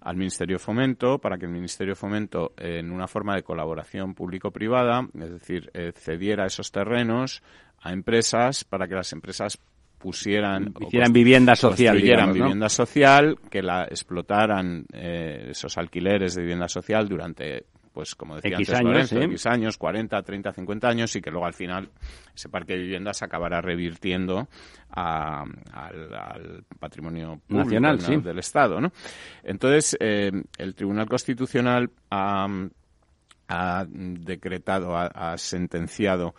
[0.00, 4.14] al Ministerio de Fomento para que el Ministerio de Fomento, en una forma de colaboración
[4.14, 7.42] público-privada, es decir, eh, cediera esos terrenos
[7.82, 9.58] a empresas para que las empresas
[10.00, 17.06] pusieran hicieran vivienda social vivienda social que la explotaran eh, esos alquileres de vivienda social
[17.06, 21.20] durante pues como decía X antes años, Lorenzo, X años, 40, 30, 50 años y
[21.20, 21.90] que luego al final
[22.34, 24.48] ese parque de viviendas acabará revirtiendo
[24.90, 28.92] al, patrimonio nacional del Estado, ¿no?
[29.42, 32.46] Entonces eh, el Tribunal Constitucional ha,
[33.48, 36.34] ha decretado, ha sentenciado eh,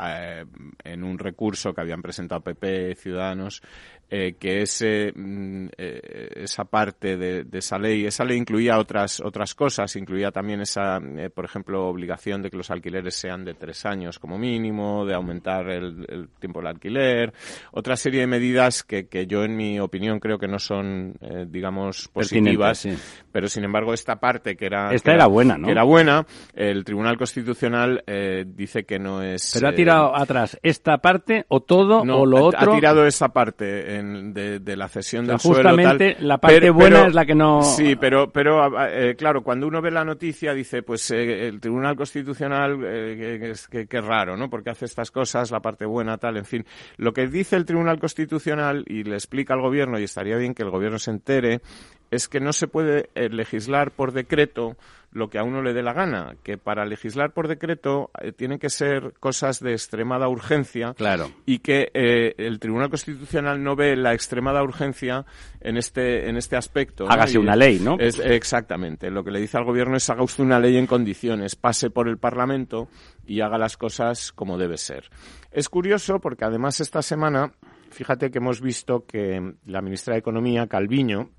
[0.00, 3.62] en un recurso que habían presentado PP, Ciudadanos,
[4.12, 9.54] eh, que ese, mm, eh, esa parte de, esa ley, esa ley incluía otras, otras
[9.54, 13.86] cosas, incluía también esa, eh, por ejemplo, obligación de que los alquileres sean de tres
[13.86, 17.32] años como mínimo, de aumentar el, tiempo del alquiler,
[17.70, 21.14] otra serie de medidas que, que yo, en mi opinión, creo que no son,
[21.46, 22.88] digamos, positivas,
[23.30, 24.92] pero sin embargo, esta parte que era.
[24.92, 25.66] Esta era, buena, ¿no?
[25.66, 28.02] Que era buena, el Tribunal Constitucional
[28.46, 29.52] dice que no es.
[29.54, 32.72] Pero ha tirado atrás esta parte o todo o lo otro.
[32.72, 37.34] Ha tirado esa parte de, la cesión del justamente la parte buena es la que
[37.34, 37.62] no...
[37.62, 41.96] Sí, pero, pero eh, claro, cuando uno ve la noticia dice, pues eh, el Tribunal
[41.96, 44.48] Constitucional, eh, que, que, raro, ¿no?
[44.48, 46.64] Porque hace estas cosas, la parte buena, tal, en fin.
[46.96, 50.62] Lo que dice el Tribunal Constitucional y le explica al Gobierno, y estaría bien que
[50.62, 51.60] el Gobierno se entere,
[52.10, 54.76] es que no se puede legislar por decreto
[55.12, 58.58] lo que a uno le dé la gana, que para legislar por decreto eh, tienen
[58.58, 61.30] que ser cosas de extremada urgencia claro.
[61.46, 65.24] y que eh, el Tribunal Constitucional no ve la extremada urgencia
[65.60, 67.10] en este en este aspecto.
[67.10, 67.96] Hágase una ley, ¿no?
[67.98, 69.10] Es, exactamente.
[69.10, 72.08] Lo que le dice al Gobierno es haga usted una ley en condiciones, pase por
[72.08, 72.88] el Parlamento
[73.26, 75.10] y haga las cosas como debe ser.
[75.50, 77.52] Es curioso porque además esta semana,
[77.90, 81.30] fíjate que hemos visto que la ministra de Economía, Calviño,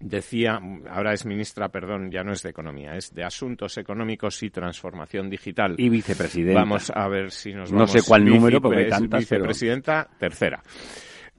[0.00, 4.50] decía, ahora es ministra, perdón, ya no es de Economía, es de Asuntos Económicos y
[4.50, 5.74] Transformación Digital.
[5.78, 6.60] Y vicepresidenta.
[6.60, 7.92] Vamos a ver si nos No vamos...
[7.92, 10.62] sé cuál número, porque tantas, pero- Vicepresidenta tercera.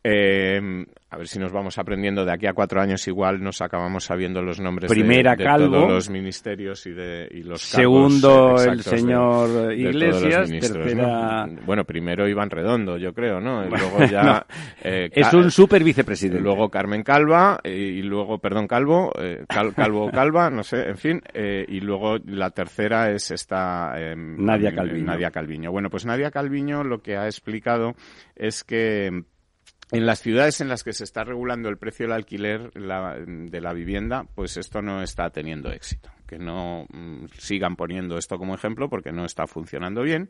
[0.10, 4.04] Eh, a ver si nos vamos aprendiendo de aquí a cuatro años igual nos acabamos
[4.04, 5.72] sabiendo los nombres de- Primera, de, Calvo.
[5.72, 11.46] todos los ministerios y de y los cargos, Segundo, eh, el señor de Iglesias, tercera-
[11.48, 11.62] ¿no?
[11.66, 13.66] Bueno, primero Iván Redondo, yo creo, ¿no?
[13.66, 13.98] Y luego
[14.84, 16.42] eh, es un super vicepresidente.
[16.42, 20.90] Luego Carmen Calva eh, y luego, perdón, Calvo, eh, Cal- Calvo o Calva, no sé,
[20.90, 21.22] en fin.
[21.34, 23.94] y luego la tercera es esta...
[23.98, 25.06] eh, Nadia eh, Calviño.
[25.06, 25.72] Nadia Calviño.
[25.72, 27.96] Bueno, pues Nadia Calviño lo que ha explicado
[28.36, 29.24] es que
[29.92, 33.62] en las ciudades en las que se está regulando el precio del alquiler la- de
[33.62, 36.10] la vivienda, pues esto no está teniendo éxito.
[36.28, 40.30] Que no mm, sigan poniendo esto como ejemplo porque no está funcionando bien.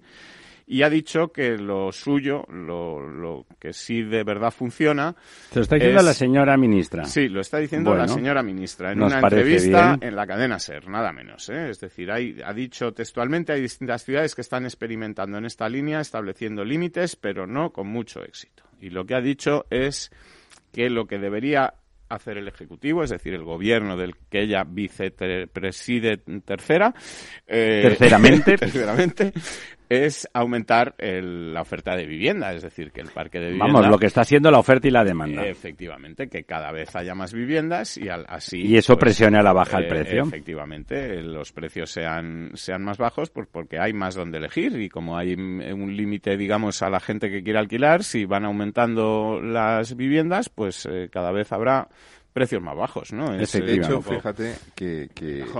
[0.70, 5.16] Y ha dicho que lo suyo, lo, lo que sí de verdad funciona.
[5.50, 7.06] Se lo está diciendo es- la señora ministra.
[7.06, 10.10] Sí, lo está diciendo la señora ministra en una entrevista bien.
[10.10, 11.48] en la cadena SER, nada menos.
[11.50, 11.70] ¿eh?
[11.70, 16.02] Es decir, hay, ha dicho textualmente, hay distintas ciudades que están experimentando en esta línea,
[16.02, 18.64] estableciendo límites, pero no con mucho éxito.
[18.82, 20.12] Y lo que ha dicho es
[20.72, 21.74] que lo que debería
[22.10, 26.94] hacer el Ejecutivo, es decir, el gobierno del que ella vicepreside tercera,
[27.46, 28.58] eh, Terceramente.
[28.58, 29.34] terceramente,
[29.90, 33.66] es aumentar el- la oferta de vivienda, es decir, que el parque de vivienda...
[33.74, 35.46] Vamos, lo que está haciendo la oferta y la demanda.
[35.46, 38.62] Efectivamente, que cada vez haya más viviendas y al- así...
[38.62, 40.24] Y eso pues, presione a la baja el eh, precio.
[40.24, 45.18] Efectivamente, los precios sean, sean más bajos pues porque hay más donde elegir y como
[45.18, 50.50] hay un límite, digamos, a la gente que quiere alquilar, si van aumentando las viviendas,
[50.50, 51.88] pues eh, cada vez habrá
[52.38, 53.34] precios más bajos, ¿no?
[53.34, 55.10] Es, De eh, hecho, un poco- fíjate que,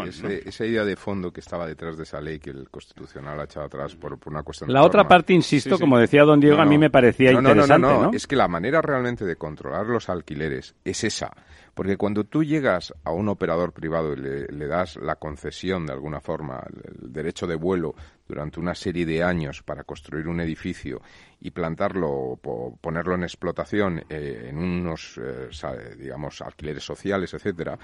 [0.08, 0.30] ese- ¿no?
[0.30, 3.66] esa idea de fondo que estaba detrás de esa ley que el Constitucional ha echado
[3.66, 6.58] atrás por, por una cuestión de La otra forma- parte, insisto, como decía don Diego,
[6.58, 8.12] No, a mí me parecía No, no, no, no, interesante, no, ¿no?
[8.14, 11.32] Es que la manera realmente de controlar los alquileres es esa.
[11.74, 15.94] Porque cuando tú llegas a un operador privado y le, le das la concesión de
[15.94, 17.94] alguna forma, el, el derecho de vuelo
[18.28, 21.02] durante una serie de años para construir un edificio
[21.40, 25.50] y plantarlo, po- ponerlo en explotación eh, en unos, eh,
[25.98, 27.78] digamos, alquileres sociales, etcétera,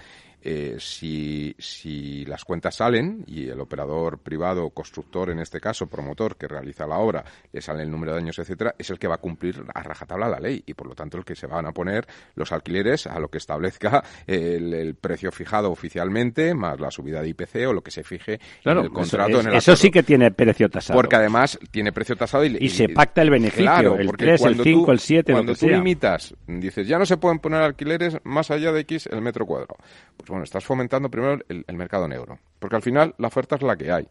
[0.45, 6.35] eh, si, si las cuentas salen y el operador privado, constructor en este caso, promotor
[6.35, 9.15] que realiza la obra, le sale el número de años, etcétera, es el que va
[9.15, 11.71] a cumplir a rajatabla la ley y por lo tanto el que se van a
[11.71, 17.21] poner los alquileres a lo que establezca el, el precio fijado oficialmente más la subida
[17.21, 19.29] de IPC o lo que se fije Claro, en el contrato.
[19.31, 20.97] eso, en el eso sí que tiene precio tasado.
[20.99, 24.33] Porque además tiene precio tasado y, Y se pacta el beneficio, Claro, el porque 3,
[24.41, 25.77] el cuando 5, tú- el 7, lo Cuando que tú sea.
[25.77, 29.75] limitas, dices, ya no se pueden poner alquileres más allá de X el metro cuadrado.
[30.17, 32.39] Pues bueno, estás fomentando primero el, el mercado negro.
[32.59, 34.07] Porque al final la oferta es la que hay.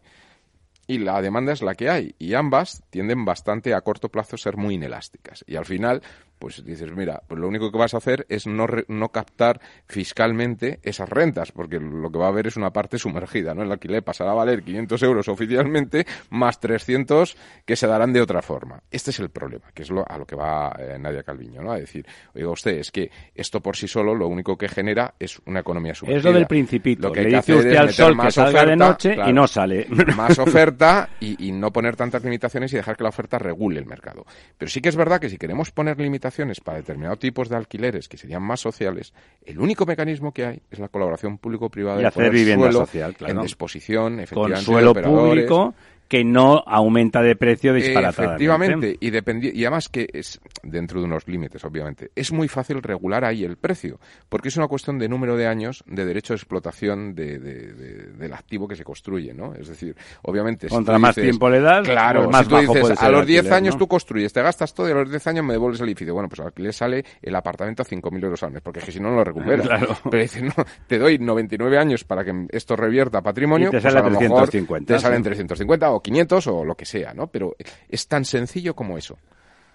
[0.85, 2.13] Y la demanda es la que hay.
[2.19, 5.43] Y ambas tienden bastante a corto plazo a ser muy inelásticas.
[5.47, 6.01] Y al final,
[6.43, 9.61] pues dices, mira, pues lo único que vas a hacer es no, re- no captar
[9.87, 13.63] fiscalmente esas rentas, porque lo que va a haber es una parte sumergida, ¿no?
[13.63, 18.41] El alquiler pasará a valer 500 euros oficialmente, más 300 que se darán de otra
[18.41, 18.83] forma.
[18.91, 21.71] Este es el problema, que es lo, a lo que va eh, Nadia Calviño, ¿no?
[21.71, 25.39] A decir, oiga usted, es que esto por sí solo lo único que genera es
[25.45, 26.17] una economía sumergida.
[26.19, 27.07] Es lo del principito.
[27.07, 28.75] Lo que Le hay que dice hacer usted es al sol que salga de oferta,
[28.85, 29.87] noche y no sale.
[30.17, 33.85] Más oferta y, y no poner tantas limitaciones y dejar que la oferta regule el
[33.85, 34.25] mercado.
[34.57, 36.32] Pero sí que es verdad que si queremos poner limitaciones
[36.63, 39.13] para determinados tipos de alquileres que serían más sociales,
[39.45, 43.15] el único mecanismo que hay es la colaboración público-privada Y de hacer vivienda suelo social,
[43.15, 43.33] claro.
[43.35, 45.29] en disposición, Con efectivamente, de suelo operadores.
[45.29, 45.75] público
[46.13, 48.43] que no aumenta de precio disparatadamente.
[48.43, 52.11] Efectivamente, y, dependi- y además que es dentro de unos límites, obviamente.
[52.15, 53.99] Es muy fácil regular ahí el precio,
[54.29, 58.03] porque es una cuestión de número de años de derecho de explotación de- de- de-
[58.13, 59.55] del activo que se construye, ¿no?
[59.55, 60.69] Es decir, obviamente...
[60.69, 63.01] si Contra tú más dices- tiempo le das, claro, pues más si tú bajo dices,
[63.01, 63.79] a los 10 alquiler, años ¿no?
[63.79, 66.13] tú construyes, te gastas todo y a los 10 años me devuelves el edificio.
[66.13, 68.91] Bueno, pues al alquiler sale el apartamento a 5.000 euros al mes, porque es que
[68.91, 69.65] si no, no lo recuperas.
[69.67, 69.97] Claro.
[70.11, 70.53] Pero dices, no,
[70.85, 74.09] te doy 99 años para que esto revierta patrimonio, Y te pues sale a lo
[74.11, 75.23] mejor 350, te salen sí.
[75.23, 77.27] 350 o 500 o lo que sea, ¿no?
[77.27, 77.55] Pero
[77.89, 79.17] es tan sencillo como eso.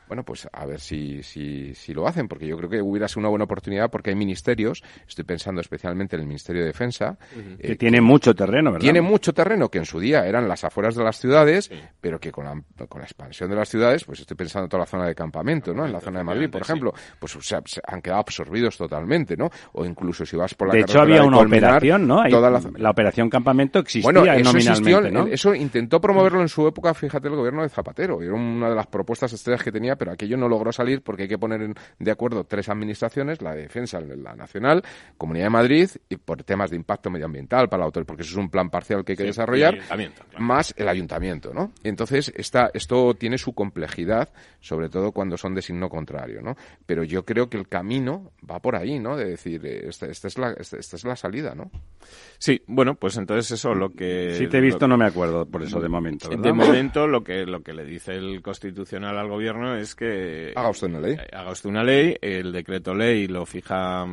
[0.09, 3.21] Bueno, pues a ver si, si, si lo hacen, porque yo creo que hubiera sido
[3.21, 7.17] una buena oportunidad porque hay ministerios, estoy pensando especialmente en el Ministerio de Defensa,
[7.61, 8.81] Que eh, tiene mucho terreno, ¿verdad?
[8.83, 12.33] tiene mucho terreno que en su día eran las afueras de las ciudades, pero que
[12.33, 15.07] con la, con la expansión de las ciudades, pues estoy pensando en toda la zona
[15.07, 15.85] de campamento, ¿no?
[15.87, 19.37] En la zona de Madrid, por ejemplo, pues o sea, se han quedado absorbidos totalmente,
[19.37, 19.51] ¿no?
[19.73, 22.21] O incluso si vas por la De hecho, había de una Colmenar, operación, ¿no?
[22.23, 22.91] Ahí- toda la- la...
[22.91, 25.27] operación Campamento existía bueno, eso nominalmente, existió, ¿no?
[25.27, 28.23] eso intentó promoverlo en su época, fíjate, el gobierno de Zapatero.
[28.23, 31.29] Era una de las propuestas estrellas que tenía pero aquello no logró salir porque hay
[31.29, 34.83] que poner de acuerdo tres administraciones, la de defensa, la nacional,
[35.17, 38.37] Comunidad de Madrid, y por temas de impacto medioambiental para la autor, porque eso es
[38.37, 39.79] un plan parcial que hay que desarrollar,
[40.39, 41.73] más el ayuntamiento, ¿no?
[41.83, 44.31] Entonces, esta, esto tiene su complejidad,
[44.61, 46.57] sobre todo cuando son de signo contrario, ¿no?
[46.87, 49.17] Pero yo creo que el camino va por ahí, ¿no?
[49.17, 51.71] De decir, eh, esta, esta es, la, esta, es la salida, ¿no?
[52.39, 54.35] Sí, bueno, pues entonces eso lo que...
[54.39, 56.29] Si te he visto no me acuerdo por eso de momento.
[56.29, 60.53] De momento lo que, lo que le dice el Constitucional al Gobierno es que...
[60.55, 61.17] Haga usted una ley.
[61.33, 64.07] Haga usted una ley, el decreto ley lo fija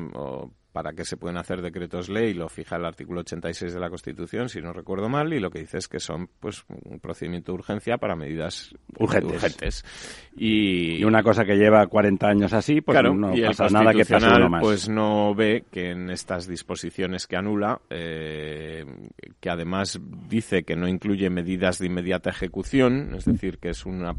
[0.76, 4.50] para qué se pueden hacer decretos ley lo fija el artículo 86 de la Constitución,
[4.50, 7.60] si no recuerdo mal, y lo que dice es que son pues un procedimiento de
[7.60, 9.86] urgencia para medidas urgentes.
[10.36, 14.50] Y, una cosa que lleva 40 años así, pues no pasa nada que pase uno
[14.50, 14.62] más.
[14.62, 18.84] Pues no ve que en estas disposiciones que anula, eh,
[19.40, 19.98] que además
[20.28, 24.14] dice que no incluye medidas de inmediata ejecución, es decir, que es una,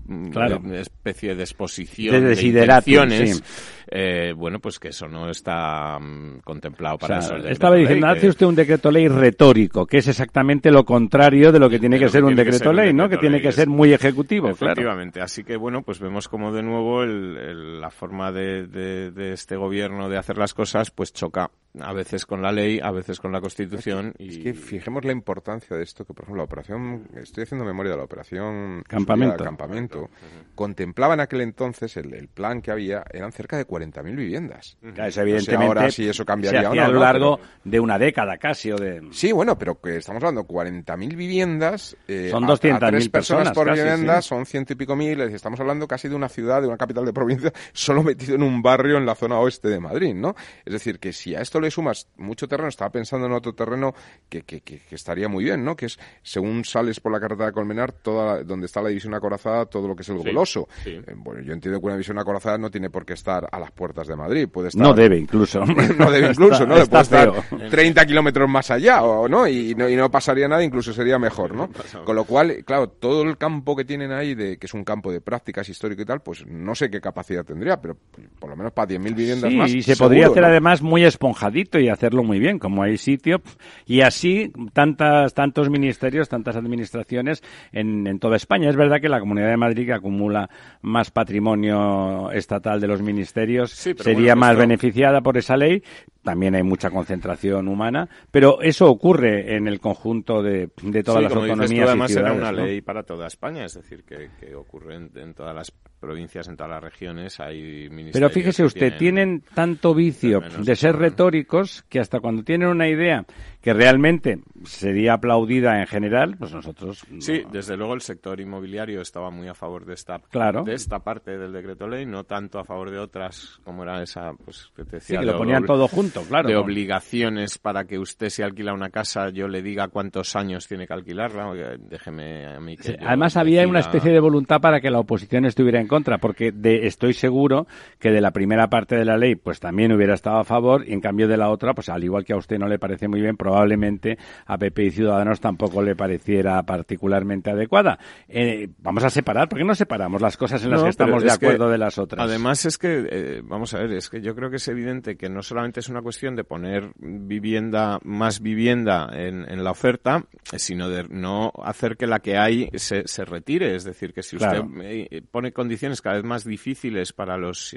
[0.73, 3.43] especie de exposición de, de intenciones,
[3.89, 7.37] eh, bueno, pues que eso no está mm, contemplado para eso.
[7.37, 11.69] Estaba diciendo, hace usted un decreto ley retórico, que es exactamente lo contrario de lo
[11.69, 13.09] que tiene que ser un decreto ley, ¿no?
[13.09, 15.21] Que tiene que ser muy ejecutivo, Efectivamente.
[15.21, 20.19] Así que, bueno, pues vemos como de nuevo la forma de, de, este gobierno de
[20.19, 21.51] hacer las cosas, pues choca
[21.81, 24.15] a veces con la ley, a veces con la Constitución.
[24.19, 24.29] Y...
[24.29, 27.93] Es que fijemos la importancia de esto, que por ejemplo la operación, estoy haciendo memoria
[27.93, 30.11] de la operación Campamento, campamento
[30.55, 34.77] contemplaba en aquel entonces el, plan que había, eran cerca de 40.000 viviendas.
[34.83, 38.73] evidentemente, ahora si eso cambiaría se hacía a lo largo de una década casi.
[38.73, 39.03] O de...
[39.13, 41.97] Sí, bueno, pero que estamos hablando de 40.000 viviendas.
[42.09, 45.21] Eh, son 200.000 personas, por vivienda, son ciento y pico mil.
[45.21, 48.63] Estamos hablando casi de una ciudad, de una capital de provincia, solo metido en un
[48.63, 50.35] barrio en la zona oeste de Madrid, ¿no?
[50.65, 53.95] Es decir, que si a esto le sumas mucho terreno, estaba pensando en otro terreno
[54.29, 55.77] que, que, que, estaría muy bien, ¿no?
[55.77, 59.67] Que es, según sales por la carretera de Colmenar, toda donde está la división acorazada,
[59.67, 60.69] todo lo que es el goloso.
[60.85, 63.71] Eh, bueno, yo entiendo que una división acorazada no tiene por qué estar a las
[63.71, 64.83] puertas de Madrid, puede estar...
[64.83, 65.65] No debe incluso.
[65.99, 66.75] no debe incluso, ¿no?
[66.87, 67.33] puede estar
[67.71, 69.47] 30 kilómetros más allá, o, ¿no?
[69.47, 69.89] Y, ¿no?
[69.89, 71.71] y no pasaría nada, incluso sería mejor, ¿no?
[72.05, 75.11] Con lo cual, claro, todo el campo que tienen ahí, de que es un campo
[75.11, 77.97] de prácticas histórico y tal, pues no sé qué capacidad tendría, pero
[78.39, 79.71] por lo menos para 10.000 viviendas más.
[79.71, 83.41] y se podría hacer además muy esponjadito y hacerlo muy bien, como hay sitio.
[83.87, 87.43] Y así tantas, tantos ministerios, tantas administraciones
[87.73, 88.69] en, en toda España.
[88.69, 90.51] Es verdad que la Comunidad de Madrid, que acumula
[90.83, 95.83] más patrimonio estatal de los ministerios, sería más beneficiada por esa ley,
[96.27, 101.33] también hay mucha concentración humana, pero eso ocurre en el conjunto de, de todas las
[101.33, 105.55] autonomías además y era una ley para toda España, es decir, que, ocurre en, todas
[105.55, 105.71] las
[106.01, 108.13] provincias, en todas las regiones, hay ministerios.
[108.15, 113.25] Pero fíjese usted, tienen tanto vicio de ser retóricos que hasta cuando tienen una idea
[113.67, 117.05] que realmente sería aplaudida en general, pues nosotros...
[117.19, 120.21] Sí, desde luego el sector inmobiliario estaba muy a favor de esta,
[120.65, 124.35] de esta parte del decreto ley, no tanto a favor de otras, como era esa,
[124.35, 125.19] pues que te decía...
[125.19, 126.49] Sí, que lo ponían todo junto, claro.
[126.49, 130.87] De obligaciones para que usted si alquila una casa yo le diga cuántos años tiene
[130.87, 135.01] que alquilarla, déjeme a mí que Además había una especie de voluntad para que la
[135.01, 137.67] oposición estuviera en contra, porque de, estoy seguro
[137.99, 140.93] que de la primera parte de la ley pues también hubiera estado a favor y
[140.93, 143.21] en cambio de la otra, pues al igual que a usted no le parece muy
[143.21, 147.99] bien, probablemente a PP y Ciudadanos tampoco le pareciera particularmente adecuada.
[148.29, 151.33] Eh, vamos a separar, ¿por qué no separamos las cosas en las que estamos de
[151.33, 152.25] acuerdo de las otras?
[152.25, 155.29] Además es que, eh, vamos a ver, es que yo creo que es evidente que
[155.29, 160.25] no solamente es una cuestión de poner vivienda, más vivienda en, la oferta,
[160.57, 163.75] sino de no hacer que la que hay se, retire.
[163.75, 167.77] Es decir, que si usted eh, pone condiciones cada vez más difíciles para los,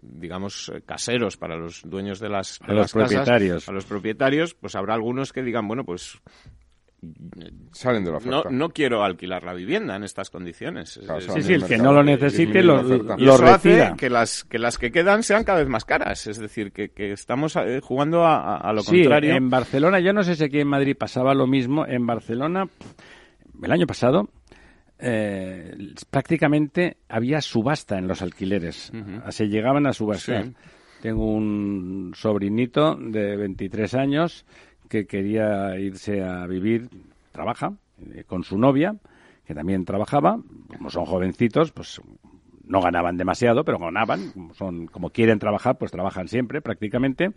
[0.00, 3.68] digamos, caseros, para los dueños de las, los propietarios.
[3.68, 6.20] a los propietarios, pues habrá algunos que digan, bueno, pues
[7.72, 8.50] salen de la oferta.
[8.50, 11.00] No, quiero alquilar la vivienda en estas condiciones.
[11.34, 14.90] sí, sí, el que no lo necesite lo, lo hace que las, que las que
[14.90, 16.26] quedan sean cada vez más caras.
[16.26, 19.34] Es decir, que, estamos eh, jugando a, lo sí, contrario.
[19.34, 21.86] en Barcelona, yo no sé si aquí en Madrid pasaba lo mismo.
[21.86, 22.68] En Barcelona,
[23.62, 24.28] el año pasado,
[24.98, 25.76] eh,
[26.10, 28.92] prácticamente había subasta en los alquileres.
[29.30, 30.44] Se llegaban a subasta.
[31.02, 34.46] Tengo un sobrinito de 23 años
[34.94, 36.88] que quería irse a vivir,
[37.32, 37.72] trabaja
[38.14, 38.94] eh, con su novia,
[39.44, 40.38] que también trabajaba,
[40.68, 42.00] como son jovencitos, pues
[42.64, 47.32] no ganaban demasiado, pero ganaban, son como quieren trabajar, pues trabajan siempre prácticamente.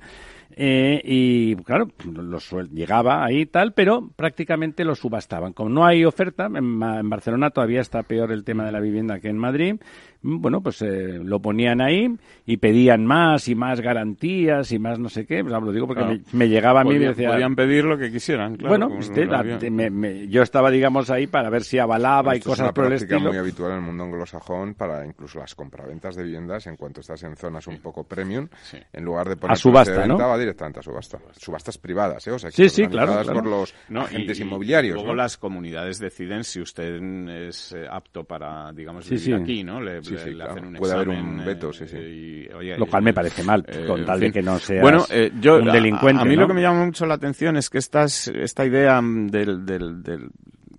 [0.51, 5.53] Eh, y claro, los, llegaba ahí tal, pero prácticamente lo subastaban.
[5.53, 9.19] Como no hay oferta, en, en, Barcelona todavía está peor el tema de la vivienda
[9.19, 9.77] que en Madrid,
[10.21, 12.13] bueno, pues eh, lo ponían ahí
[12.45, 15.43] y pedían más y más garantías y más no sé qué.
[15.43, 16.19] Pues, lo digo porque Claro.
[16.31, 17.29] me, me llegaba a mí y Podían- decía...
[17.31, 19.59] podían pedir lo que quisieran, claro, bueno, usted, la- había.
[19.69, 22.85] me- me- yo estaba, digamos, ahí para ver si avalaba y es cosas una por
[22.85, 23.29] el práctica estilo.
[23.31, 27.21] muy habitual en el mundo anglosajón para incluso las compraventas de viviendas en cuanto estás
[27.23, 28.47] en zonas un poco premium,
[28.93, 30.29] en lugar de poner A subasta, de venta, ¿no?
[30.29, 31.19] va directamente a subasta.
[31.37, 32.31] Subastas privadas, ¿eh?
[32.31, 35.15] O sea, que Sí, sí, claro, por los No, agentes y- y inmobiliarios, Luego ¿no?
[35.15, 37.01] las comunidades deciden si usted
[37.47, 39.33] es eh, apto para, digamos, Sí, vivir sí.
[39.33, 39.79] aquí, ¿no?
[39.81, 40.51] Le, Sí, le- sí, le claro.
[40.51, 41.97] hacen un Puede haber un veto, eh, sí, sí.
[41.97, 45.05] y, oye, Lo cual me eh, parece mal, eh, con tal de que no bueno,
[45.39, 46.41] yo, un delincuente, A, mí ¿no?
[46.41, 50.03] lo que me llama mucho la atención es que estas, esta idea mm, del, del,
[50.03, 50.29] del-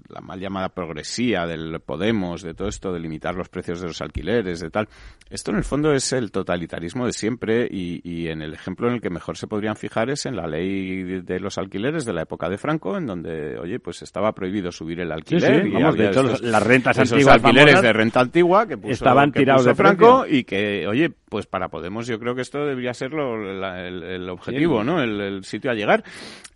[0.09, 4.01] la mal llamada progresía del Podemos, de todo esto de limitar los precios de los
[4.01, 4.89] alquileres, de tal.
[5.31, 8.95] Esto en el fondo es el totalitarismo de siempre y, y en el ejemplo en
[8.95, 12.23] el que mejor se podrían fijar es en la ley de, los alquileres de la
[12.23, 15.63] época de Franco, en donde, oye, pues estaba prohibido subir el alquiler.
[15.63, 18.67] sí, y vamos, de hecho, estos- las rentas esos antiguas alquileres famosas de renta antigua
[18.67, 20.39] que puso, estaban que tirados puso de Franco precio.
[20.39, 24.03] y que, oye, pues para Podemos yo creo que esto debería ser lo- la- el,
[24.03, 24.83] el objetivo.
[24.83, 25.03] ¿no?
[25.03, 26.03] El, el sitio a llegar.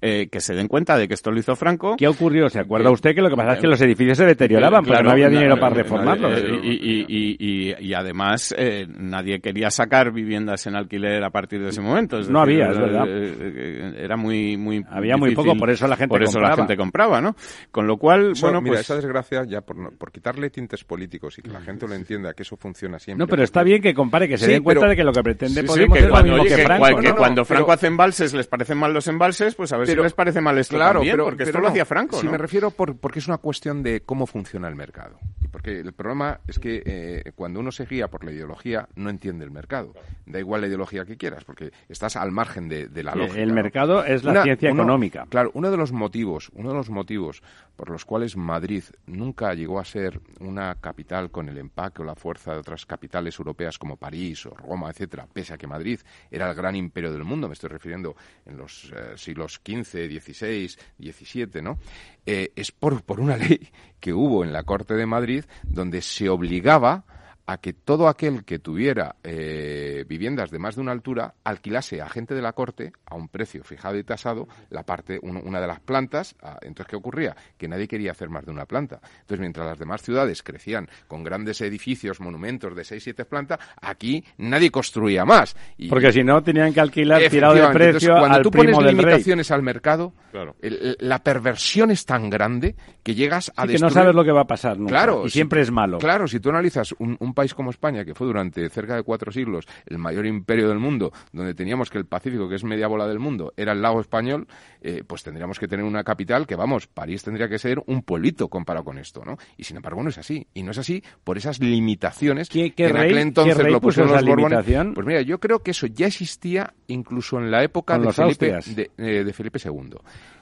[0.05, 1.95] Eh, que se den cuenta de que esto lo hizo Franco.
[1.97, 2.49] ¿Qué ocurrió?
[2.51, 4.91] ¿Se acuerda Que- usted que lo que pasa es que los edificios se deterioraban porque
[4.95, 6.39] Claro, no había dinero para reformarlos?
[6.41, 11.31] eh, Y, y- y- y- y además eh, nadie quería sacar viviendas en alquiler a
[11.31, 12.19] partir de ese momento.
[12.19, 13.05] es No decir, había, es eh, verdad.
[13.09, 16.49] eh, eh, Era muy, muy Había muy poco, por eso la gente Por eso la
[16.49, 16.63] compraba.
[16.69, 17.37] gente compraba, ¿no?
[17.71, 18.81] Con lo cual, Eso, bueno, mira, pues...
[18.81, 22.35] esa desgracia, ya por, no- por quitarle tintes políticos y que la gente lo entienda,
[22.35, 23.23] que eso funciona siempre.
[23.25, 25.13] No, pero está bien que compare, que se Sí, den cuenta pero- de que lo
[25.13, 27.01] que pretende Sí, sí, Podemos que es lo cuando, mismo oye, que que Franco.
[27.01, 27.17] que ¿no?
[27.17, 30.03] cuando pero- Franco hace embalses les parecen mal los embalses, pues a ver si Pero-
[30.05, 32.33] les parece mal esto claro, también, pero, porque esto lo hacía Franco, Si ¿no?
[32.33, 35.19] me refiero por, porque es una cuestión de cómo funciona el mercado.
[35.51, 39.45] Porque el problema es que eh, cuando uno se guía por la ideología, no entiende
[39.45, 39.93] el mercado.
[40.25, 43.41] Da igual la ideología que quieras, porque estás al margen de, de la El- lógica.
[43.41, 43.55] el ¿no?
[43.55, 45.27] mercado es la ciencia uno- económica.
[45.29, 47.43] Claro, uno de los motivos, uno de los motivos
[47.77, 52.15] por los cuales Madrid nunca llegó a ser una capital con el empaque o la
[52.15, 56.01] fuerza de otras capitales europeas como París o Roma, etcétera, pese a que Madrid
[56.31, 60.69] era el gran imperio del mundo, me estoy refiriendo en los eh, siglos XV, XVI,
[60.99, 61.79] XVII, ¿no?
[62.25, 63.69] Eh, es por, por una ley
[64.01, 67.05] que hubo en la Corte de Madrid donde se obligaba
[67.47, 72.09] a que todo aquel que tuviera eh, viviendas de más de una altura alquilase a
[72.09, 75.67] gente de la corte a un precio fijado y tasado la parte un- una de
[75.67, 76.35] las plantas.
[76.43, 77.35] Ah, Entonces, ¿qué ocurría?
[77.59, 79.01] Que nadie quería hacer más de una planta.
[79.23, 84.25] Entonces, mientras las demás ciudades crecían con grandes edificios, monumentos de seis, siete plantas, aquí
[84.39, 85.57] nadie construía más.
[85.77, 88.73] Y- Porque si no, tenían que alquilar tirado de precio Entonces, cuando al tú primo
[88.73, 89.05] pones del rey.
[89.05, 90.55] limitaciones al mercado, Claro.
[90.63, 94.33] el- la perversión es tan grande que llegas a Sí, que no sabes lo que
[94.33, 94.91] va a pasar nunca.
[94.93, 95.99] Claro, y si- siempre es malo.
[95.99, 99.33] Claro, si tú analizas un, un país como España, que fue durante cerca de cuatro
[99.33, 103.07] siglos el mayor imperio del mundo, donde teníamos que el Pacífico, que es media bola
[103.07, 104.47] del mundo, era el lago español,
[104.81, 108.49] eh, pues tendríamos que tener una capital que, vamos, París tendría que ser un pueblito
[108.49, 109.37] comparado con esto, ¿no?
[109.57, 110.47] Y sin embargo no es así.
[110.55, 113.63] Y no es así por esas limitaciones ¿Qué- qué que en rey- aquel entonces qué
[113.63, 114.59] rey lo pusieron los Borbones.
[114.95, 118.47] Pues mira, yo creo que eso ya existía incluso en la época Con de Felipe,
[118.75, 119.97] de, eh, de Felipe II.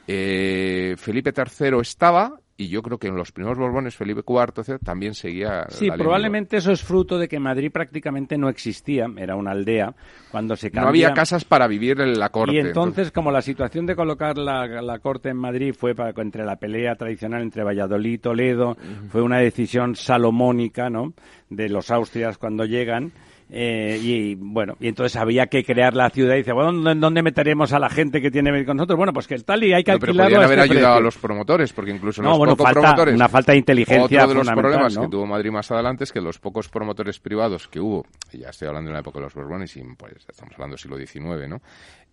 [0.07, 5.15] Eh, Felipe III estaba, y yo creo que en los primeros Borbones, Felipe IV, también
[5.15, 5.65] seguía.
[5.71, 9.95] Sí, la probablemente eso es fruto de que Madrid prácticamente no existía, era una aldea,
[10.31, 10.83] cuando se cambia...
[10.83, 12.55] No había casas para vivir en la corte.
[12.55, 16.45] Y entonces, como la situación de colocar la, la corte en Madrid fue para, entre
[16.45, 18.77] la pelea tradicional entre Valladolid y Toledo,
[19.09, 21.15] fue una decisión salomónica, ¿no?
[21.49, 23.13] De los austrias cuando llegan.
[23.53, 27.23] Eh, y bueno, y entonces había que crear la ciudad y dice, bueno, ¿dónde, dónde
[27.23, 28.97] meteremos a la gente que tiene que ver con nosotros?
[28.97, 31.17] Bueno, pues que el tal y hay que No, pero haber este ayudado a los
[31.19, 33.15] promotores, porque incluso No, los bueno, pocos falta- promotores.
[33.15, 35.03] una falta de inteligencia Otro de los problemas ¿no?
[35.03, 38.51] que tuvo Madrid más adelante es que los pocos promotores privados que hubo, y ya
[38.51, 41.49] estoy hablando de la época de los Borbones, y pues estamos hablando del siglo XIX,
[41.49, 41.61] ¿no?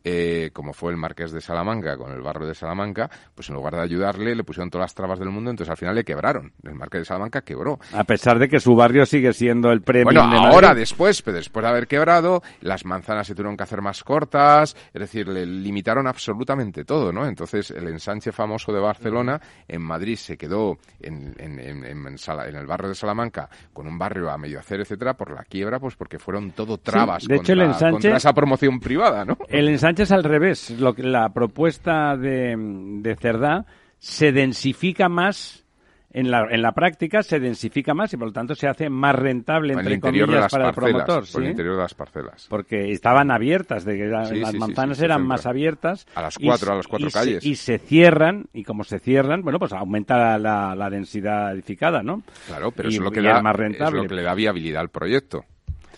[0.09, 3.75] Eh, como fue el Marqués de Salamanca con el barrio de Salamanca, pues en lugar
[3.75, 6.53] de ayudarle le pusieron todas las trabas del mundo, entonces al final le quebraron.
[6.63, 7.77] El Marqués de Salamanca quebró.
[7.91, 11.39] A pesar de que su barrio sigue siendo el premio Bueno, de ahora después, pero
[11.39, 15.45] después de haber quebrado, las manzanas se tuvieron que hacer más cortas, es decir, le
[15.45, 17.25] limitaron absolutamente todo, ¿no?
[17.27, 22.45] Entonces, el ensanche famoso de Barcelona en Madrid se quedó en, en, en- en Sala-
[22.47, 25.95] el barrio de Salamanca con un barrio a medio hacer, etcétera, por la quiebra, pues
[25.97, 29.37] porque fueron todo trabas de hecho, contra, el ensanche- contra esa promoción privada, ¿no?
[29.49, 30.69] El ensanche es al revés.
[30.79, 33.65] Lo que, la propuesta de, de Cerdá
[33.99, 35.65] se densifica más.
[36.11, 39.13] En la, en la práctica se densifica más y por lo tanto se hace más
[39.13, 41.31] rentable, En el entre interior de comillas, las para el parcelas, promotor.
[41.33, 42.47] por el interior de las parcelas.
[42.49, 46.07] Porque estaban abiertas, de que Sí, las sí, manzanas eran más abiertas.
[46.15, 47.45] A las y cuatro, se- a las cuatro y se- calles.
[47.45, 52.23] y se cierran, y como se cierran, bueno, pues aumenta la, la densidad edificada, ¿no?
[52.47, 54.01] Claro, pero Y- eso es lo que y da, es más es rentable.
[54.01, 55.43] lo que le da viabilidad al proyecto.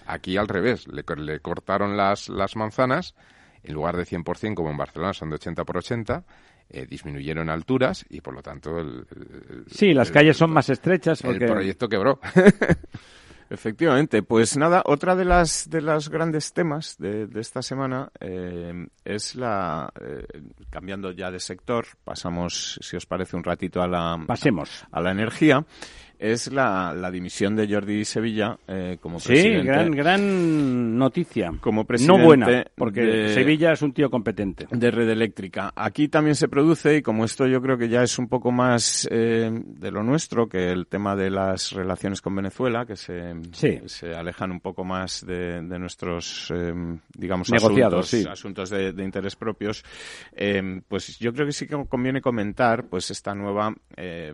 [0.07, 3.13] Aquí al revés, le, le cortaron las, las manzanas,
[3.63, 6.23] en lugar de 100% como en Barcelona son de 80 por 80,
[6.69, 10.69] eh, disminuyeron alturas y por lo tanto el, el- Sí, las el- calles son más
[10.69, 11.47] estrechas el porque...
[11.47, 12.19] proyecto quebró.
[13.51, 19.33] Efectivamente, pues nada, otra de las de los grandes temas de, esta semana eh, es
[19.33, 20.23] la eh,
[20.69, 24.85] cambiando ya de sector, pasamos, si os parece, un ratito a la pasemos.
[24.91, 25.65] a la energía
[26.19, 29.61] es la, la dimisión de Jordi Sevilla eh, como presidente.
[29.61, 31.53] Sí, gran, gran noticia.
[31.61, 32.19] Como presidente.
[32.19, 34.67] No buena, porque Sevilla es un tío competente.
[34.69, 35.71] De Red Eléctrica.
[35.75, 39.07] Aquí también se produce, y como esto yo creo que ya es un poco más
[39.09, 44.13] eh, de lo nuestro, que el tema de las relaciones con Venezuela, que se, se
[44.13, 46.73] alejan un poco más de, de nuestros, eh,
[47.17, 49.83] digamos, Negociados, asuntos, asuntos de, de, interés propios,
[50.33, 54.33] eh, pues yo creo que sí que conviene comentar pues esta nueva eh,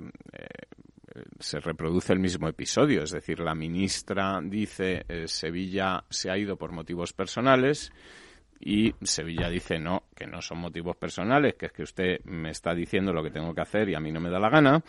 [1.40, 6.58] se reproduce el mismo episodio, es decir, la ministra dice eh, Sevilla se ha ido
[6.58, 7.92] por motivos personales
[8.60, 12.74] y Sevilla dice no, que no son motivos personales, que es que usted me está
[12.74, 14.84] diciendo lo que tengo que hacer y a mí no me da la gana.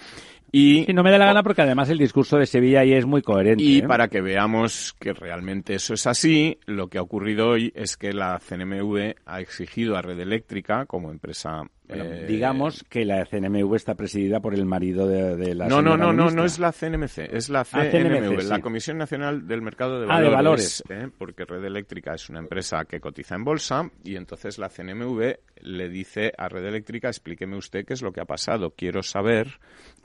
[0.52, 3.22] Y, no me da la gana porque además el discurso de Sevilla ahí es muy
[3.22, 3.62] coherente.
[3.62, 3.82] Y ¿eh?
[3.82, 8.12] para que veamos que realmente eso es así, lo que ha ocurrido hoy es que
[8.12, 13.94] la CNMV ha exigido a Red Eléctrica, como empresa eh, digamos que la CNMV está
[13.94, 17.48] presidida por el marido de, la No, no, no, no, no es la CNMC, es
[17.48, 20.30] la Ah, CNMV, la Comisión Nacional del Mercado de Ah, Valores.
[20.30, 20.84] de valores.
[20.90, 21.08] ¿eh?
[21.16, 25.88] Porque Red Eléctrica es una empresa que cotiza en bolsa y entonces la CNMV le
[25.88, 29.58] dice a Red Eléctrica, explíqueme usted qué es lo que ha pasado, quiero saber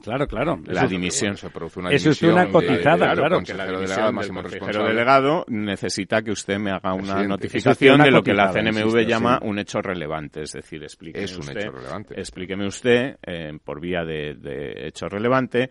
[0.04, 0.60] Claro, claro.
[0.66, 1.38] la Eso- dimisión.
[1.38, 3.42] se produce una Eso es una de- cotizada, del claro.
[3.44, 4.88] que la delegado, del consejero responsable.
[4.90, 7.28] delegado necesita que usted me haga una Presidente.
[7.28, 9.48] notificación de lo que la CNMV insisto, llama sí.
[9.48, 12.20] un hecho relevante, es decir, explíqueme Es un usted, hecho relevante.
[12.20, 15.70] explíqueme usted eh, por vía de, de hecho relevante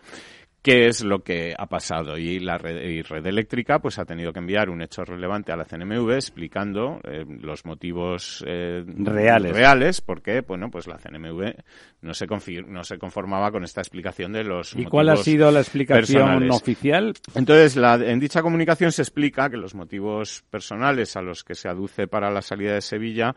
[0.62, 4.32] qué es lo que ha pasado y la red, y red eléctrica pues ha tenido
[4.32, 9.52] que enviar un hecho relevante a la CNMV explicando eh, los motivos eh, Reales.
[9.56, 11.54] reales porque bueno pues la CNMV
[12.02, 12.26] no se
[12.66, 16.50] no se conformaba con esta explicación de los ¿Y cuál ha sido la explicación personales.
[16.54, 17.14] oficial?
[17.34, 21.68] Entonces, la- en dicha comunicación se explica que los motivos personales a los que se
[21.68, 23.34] aduce para la salida de Sevilla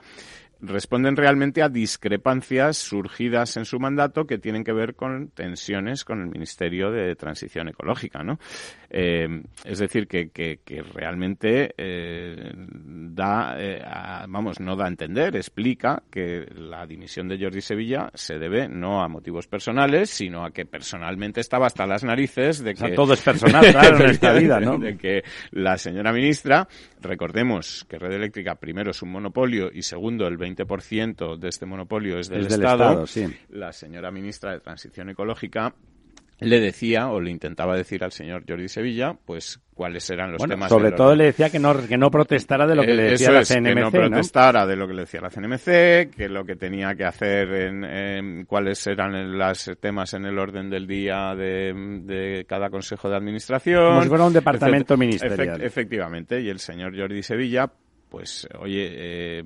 [0.64, 6.22] responden realmente a discrepancias surgidas en su mandato que tienen que ver con tensiones con
[6.22, 8.40] el Ministerio de Transición Ecológica, ¿no?
[8.90, 14.88] Eh, es decir, que, que- que realmente eh, da, eh, a- vamos, no da a
[14.88, 20.46] entender, explica que la dimisión de Jordi Sevilla se debe no a motivos personales, sino
[20.46, 23.98] a que personalmente estaba hasta las narices de O sea, que todo es personal, claro,
[24.04, 24.78] en esta vida, ¿no?
[24.78, 26.68] de que la señora ministra,
[27.04, 32.18] recordemos que Red Eléctrica primero es un monopolio y segundo el 20% de este monopolio
[32.18, 33.28] es del, Es del Estado, Estado, sí.
[33.50, 35.76] la señora ministra de Transición Ecológica
[36.44, 40.54] le decía o le intentaba decir al señor Jordi Sevilla, pues cuáles eran los Bueno,
[40.54, 43.04] temas sobre todo le decía que no, que no protestara de lo que Eh, le
[43.04, 43.92] decía eso la es, CNMC, que no ¿no?
[43.92, 47.84] protestara de lo que le decía la CNMC, que lo que tenía que hacer en,
[47.84, 51.74] en cuáles eran los temas en el orden del día de,
[52.06, 53.84] de cada consejo de administración.
[53.86, 55.60] Como si fuera un departamento Efect- ministerial.
[55.62, 57.72] efect- efectivamente, y el señor Jordi Sevilla
[58.14, 59.44] pues oye, eh,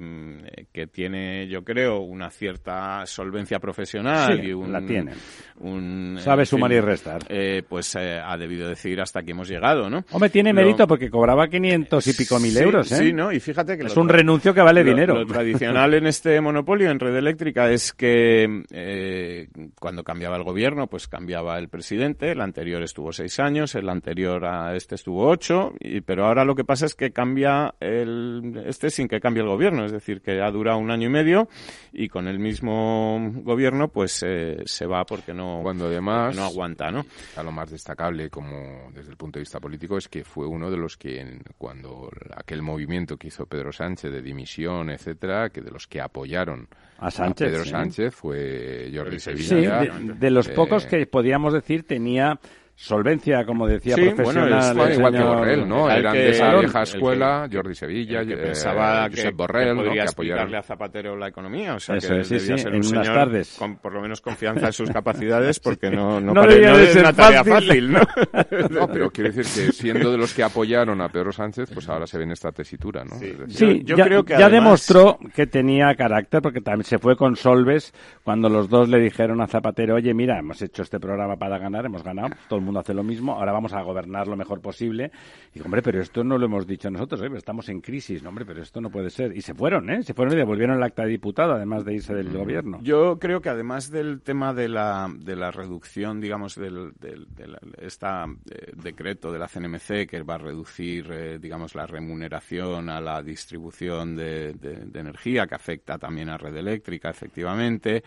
[0.73, 5.13] que tiene, yo creo, una cierta solvencia profesional Sí, y un, la tiene.
[5.61, 7.21] un, Sabe sumar fin, y restar.
[7.29, 10.03] eh, pues eh, ha debido decir hasta aquí hemos llegado, ¿no?
[10.11, 12.95] Hombre, tiene Lo- mérito porque cobraba 500 y pico mil Sí, euros, ¿eh?
[12.97, 13.31] Sí, ¿no?
[13.31, 13.85] Y fíjate que...
[13.85, 15.13] Es un renuncio que vale lo- dinero.
[15.15, 19.47] Lo tradicional en este monopolio, en red eléctrica, es que eh,
[19.79, 22.31] cuando cambiaba el gobierno, pues cambiaba el presidente.
[22.33, 26.53] El anterior estuvo seis años, el anterior a este estuvo ocho, y, pero ahora lo
[26.53, 29.85] que pasa es que cambia el, este sin que cambie el gobierno.
[29.85, 31.47] Es decir, que ha durado un año y medio
[31.93, 36.91] y con el mismo gobierno, pues eh, se va porque no, Cuando además, no aguanta,
[36.91, 37.05] ¿no?
[37.35, 40.69] a lo más destacable como desde el punto de vista político es que fue uno
[40.71, 45.61] de los que en- cuando aquel movimiento que hizo Pedro Sánchez de dimisión, etcétera, que
[45.61, 46.67] de los que apoyaron
[46.99, 47.69] A Sánchez, Pedro sí.
[47.69, 49.79] Sánchez fue Jordi Sí, Sevilla.
[49.81, 52.39] de, de los Eh, pocos que podíamos decir tenía
[52.79, 54.49] solvencia, como decía, Sí, profesional.
[54.49, 55.89] bueno, es- Bueno, igual que Borrell, ¿no?
[55.89, 59.15] Eran que- de esa el vieja que- escuela, Jordi Sevilla, el que eh, pensaba que,
[59.15, 59.75] Josep que Borrell, ¿no?
[59.83, 60.41] podría Que apoyaron.
[60.43, 62.87] explicarle a Zapatero la economía, o sea Eso que sí, debía sí, ser en un
[62.87, 63.55] unas señor tardes.
[63.57, 66.83] con por lo menos confianza en sus capacidades porque no, no, No pare- no de
[66.83, 67.67] es ser una tarea fácil.
[67.67, 67.99] fácil, ¿no?
[68.69, 72.05] No, pero quiero decir que siendo de los que apoyaron a Pedro Sánchez, pues ahora
[72.05, 73.15] se ve en esta tesitura, ¿no?
[73.17, 73.31] Sí.
[73.31, 76.99] Decir, Yo- yo ya, creo que ya además- demostró que tenía carácter, porque también se
[76.99, 77.91] fue con Solves
[78.23, 81.85] cuando los dos le dijeron a Zapatero, oye, mira, hemos hecho este programa para ganar,
[81.85, 85.11] hemos ganado, todo el mundo hace lo mismo, ahora vamos a gobernar lo mejor posible.
[85.55, 87.29] Y hombre, pero esto no lo hemos dicho nosotros, ¿eh?
[87.35, 89.35] estamos en crisis, no, hombre, pero esto no puede ser.
[89.35, 90.03] Y se fueron, ¿eh?
[90.03, 92.79] Se fueron y devolvieron el acta de diputado, además de irse del gobierno.
[92.83, 97.47] Yo creo que además del tema de la, de la reducción, digamos, del, del de
[97.47, 102.89] la- esta, eh, decreto de la CNMC que va a reducir, eh, digamos, la remuneración
[102.89, 108.03] a la distribución de, de- de energía, que afecta también a red eléctrica, efectivamente.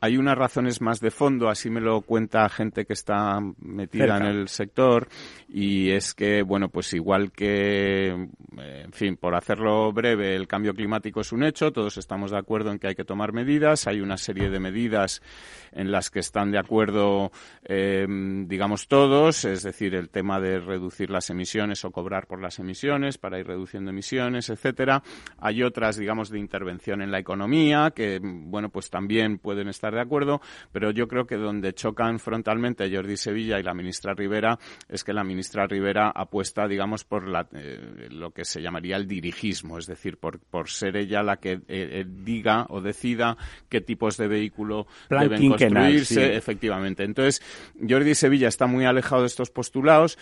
[0.00, 4.26] Hay unas razones más de fondo, así me lo cuenta gente que está metida en
[4.26, 5.08] el sector,
[5.48, 11.20] y es que, bueno, pues igual que, en fin, por hacerlo breve, el cambio climático
[11.20, 14.16] es un hecho, todos estamos de acuerdo en que hay que tomar medidas, hay una
[14.16, 15.22] serie de medidas
[15.72, 17.32] en las que están de acuerdo,
[17.64, 18.06] eh,
[18.46, 23.18] digamos, todos, es decir, el tema de reducir las emisiones o cobrar por las emisiones
[23.18, 25.02] para ir reduciendo emisiones, etcétera.
[25.38, 30.00] Hay otras, digamos, de intervención en la economía que, bueno, pues también pueden estar de
[30.00, 30.40] acuerdo,
[30.72, 34.58] pero yo creo que donde chocan frontalmente Jordi Sevilla y la ministra Rivera
[34.88, 39.78] es que la ministra Rivera apuesta, digamos, por eh, lo que se llamaría el dirigismo,
[39.78, 43.36] es decir, por, por ser ella la que eh, diga o decida
[43.68, 47.04] qué tipos de vehículo deben construirse, efectivamente.
[47.04, 47.42] Entonces,
[47.88, 50.18] Jordi Sevilla está muy alejado de estos postulados.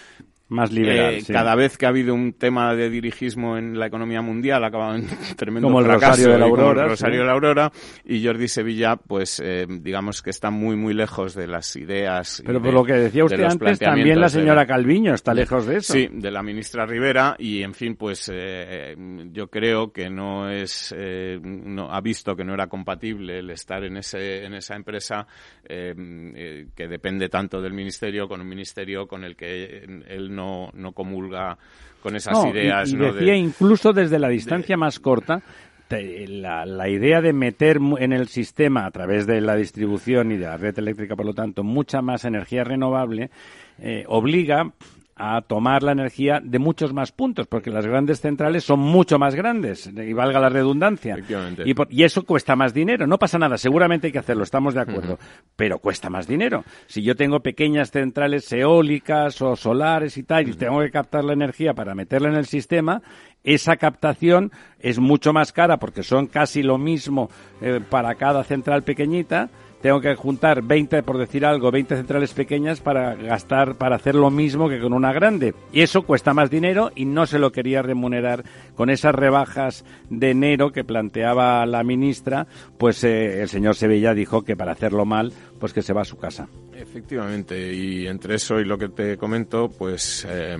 [0.48, 1.14] Más liberal.
[1.14, 4.68] Eh, cada vez que ha habido un tema de dirigismo en la economía mundial ha
[4.68, 6.82] acabado en tremendo como el Rosario de la Aurora.
[6.84, 7.72] el Rosario de la Aurora.
[8.04, 12.44] Y Jordi Sevilla, pues eh, digamos que está muy, muy lejos de las ideas.
[12.46, 15.94] Pero por lo que decía usted antes, también la señora Calviño está lejos de eso.
[15.94, 17.34] Sí, de la ministra Rivera.
[17.40, 18.94] Y en fin, pues eh,
[19.32, 20.94] yo creo que no es.
[21.42, 25.26] no, ha visto que no era compatible el estar en, ese, en esa empresa
[25.66, 31.58] que depende tanto del ministerio con un ministerio con el que él no, no comulga
[32.02, 32.92] con esas ideas.
[32.92, 35.42] Y, decía incluso desde la distancia más corta,
[35.88, 40.46] la, la, idea de meter en el sistema, a través de la distribución y de
[40.46, 43.30] la red eléctrica, por lo tanto, mucha más energía renovable,
[43.78, 44.72] eh, obliga
[45.16, 49.34] a tomar la energía de muchos más puntos, porque las grandes centrales son mucho más
[49.34, 51.16] grandes, y valga la redundancia.
[51.64, 53.06] Y, eso cuesta más dinero.
[53.06, 55.18] No pasa nada, seguramente hay que hacerlo, estamos de acuerdo,
[55.56, 56.64] pero cuesta más dinero.
[56.86, 61.32] Si yo tengo pequeñas centrales eólicas o solares y tal, y tengo que captar la
[61.32, 63.00] energía para meterla en el sistema,
[63.42, 67.30] esa captación es mucho más cara porque son casi lo mismo
[67.62, 69.48] eh, para cada central pequeñita
[69.86, 74.32] tengo que juntar 20, por decir algo, 20 centrales pequeñas para gastar, para hacer lo
[74.32, 75.54] mismo que con una grande.
[75.72, 78.42] Y eso cuesta más dinero y no se lo quería remunerar
[78.74, 84.42] con esas rebajas de enero que planteaba la ministra, pues eh, el señor Sevilla dijo
[84.42, 86.48] que para hacerlo mal, pues que se va a su casa.
[86.74, 90.26] Efectivamente, y entre eso y lo que te comento, pues...
[90.28, 90.58] Eh,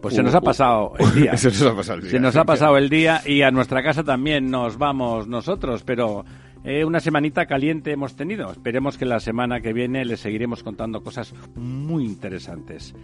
[0.00, 1.36] pues se nos ha pasado el día.
[1.36, 2.10] se nos ha pasado el día.
[2.12, 6.24] Se nos ha pasado el día y a nuestra casa también nos vamos nosotros, pero
[6.64, 8.50] eh, una semanita caliente hemos tenido.
[8.50, 12.94] Esperemos que la semana que viene les seguiremos contando cosas muy interesantes.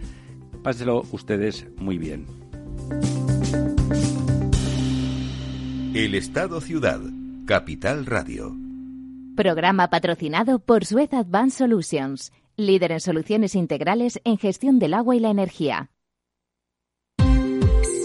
[0.63, 2.25] Páselo ustedes muy bien.
[5.93, 6.99] El Estado Ciudad,
[7.45, 8.55] Capital Radio.
[9.35, 15.19] Programa patrocinado por Suez Advanced Solutions, líder en soluciones integrales en gestión del agua y
[15.19, 15.89] la energía.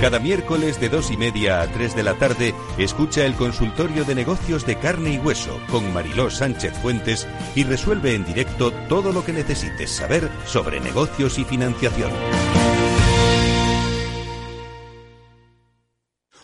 [0.00, 4.14] Cada miércoles de dos y media a tres de la tarde, escucha el consultorio de
[4.14, 7.26] negocios de carne y hueso con Mariló Sánchez Fuentes
[7.56, 12.12] y resuelve en directo todo lo que necesites saber sobre negocios y financiación.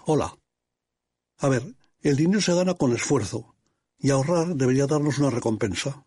[0.04, 0.36] Hola.
[1.38, 1.62] A ver,
[2.00, 3.54] el dinero se gana con esfuerzo
[4.00, 6.04] y ahorrar debería darnos una recompensa.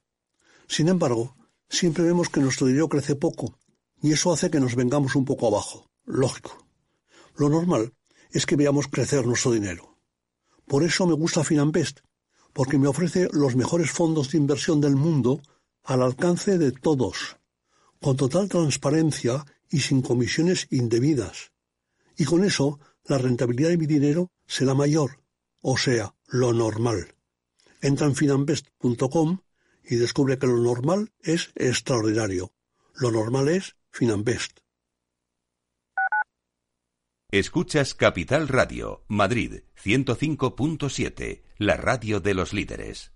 [0.67, 1.37] Sin embargo,
[1.69, 3.57] siempre vemos que nuestro dinero crece poco
[4.01, 5.89] y eso hace que nos vengamos un poco abajo.
[6.03, 6.66] Lógico.
[7.37, 7.93] Lo normal
[8.31, 9.97] es que veamos crecer nuestro dinero.
[10.65, 11.99] Por eso me gusta Finanbest,
[12.51, 15.41] porque me ofrece los mejores fondos de inversión del mundo
[15.83, 17.37] al alcance de todos,
[18.01, 21.51] con total transparencia y sin comisiones indebidas.
[22.17, 25.19] Y con eso, la rentabilidad de mi dinero será mayor,
[25.61, 27.15] o sea, lo normal.
[27.81, 29.39] Entra en finanbest.com
[29.83, 32.51] y descubre que lo normal es extraordinario.
[32.95, 34.59] Lo normal es Finanbest.
[37.29, 43.11] Escuchas Capital Radio, Madrid 105.7, la radio de los líderes.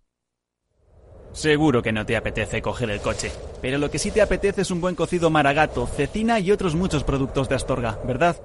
[1.31, 3.31] Seguro que no te apetece coger el coche,
[3.61, 7.05] pero lo que sí te apetece es un buen cocido maragato, cecina y otros muchos
[7.05, 8.35] productos de Astorga, ¿verdad?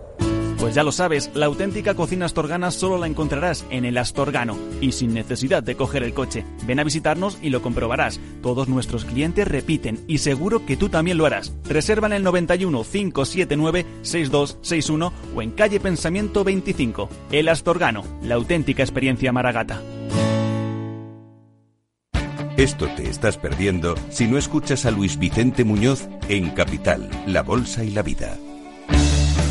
[0.58, 4.92] Pues ya lo sabes, la auténtica cocina astorgana solo la encontrarás en el Astorgano y
[4.92, 6.44] sin necesidad de coger el coche.
[6.66, 8.18] Ven a visitarnos y lo comprobarás.
[8.42, 11.52] Todos nuestros clientes repiten y seguro que tú también lo harás.
[11.64, 17.08] Reserva en el 91 579 6261 o en calle Pensamiento 25.
[17.32, 19.82] El Astorgano, la auténtica experiencia maragata.
[22.56, 27.84] Esto te estás perdiendo si no escuchas a Luis Vicente Muñoz en Capital, La Bolsa
[27.84, 28.38] y la Vida.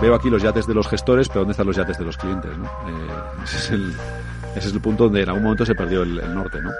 [0.00, 2.56] Veo aquí los yates de los gestores, pero ¿dónde están los yates de los clientes?
[2.58, 2.66] ¿no?
[2.66, 3.08] Eh,
[3.44, 3.94] ese, es el,
[4.54, 6.60] ese, es el, punto donde en algún momento se perdió el, el norte.
[6.60, 6.70] ¿no?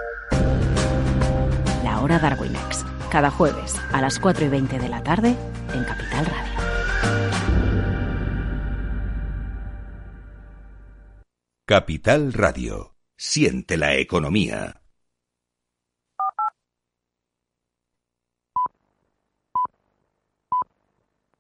[1.83, 2.85] La hora Darwinex.
[3.11, 5.35] Cada jueves a las 4 y 20 de la tarde
[5.73, 6.57] en Capital Radio.
[11.65, 12.97] Capital Radio.
[13.17, 14.83] Siente la economía.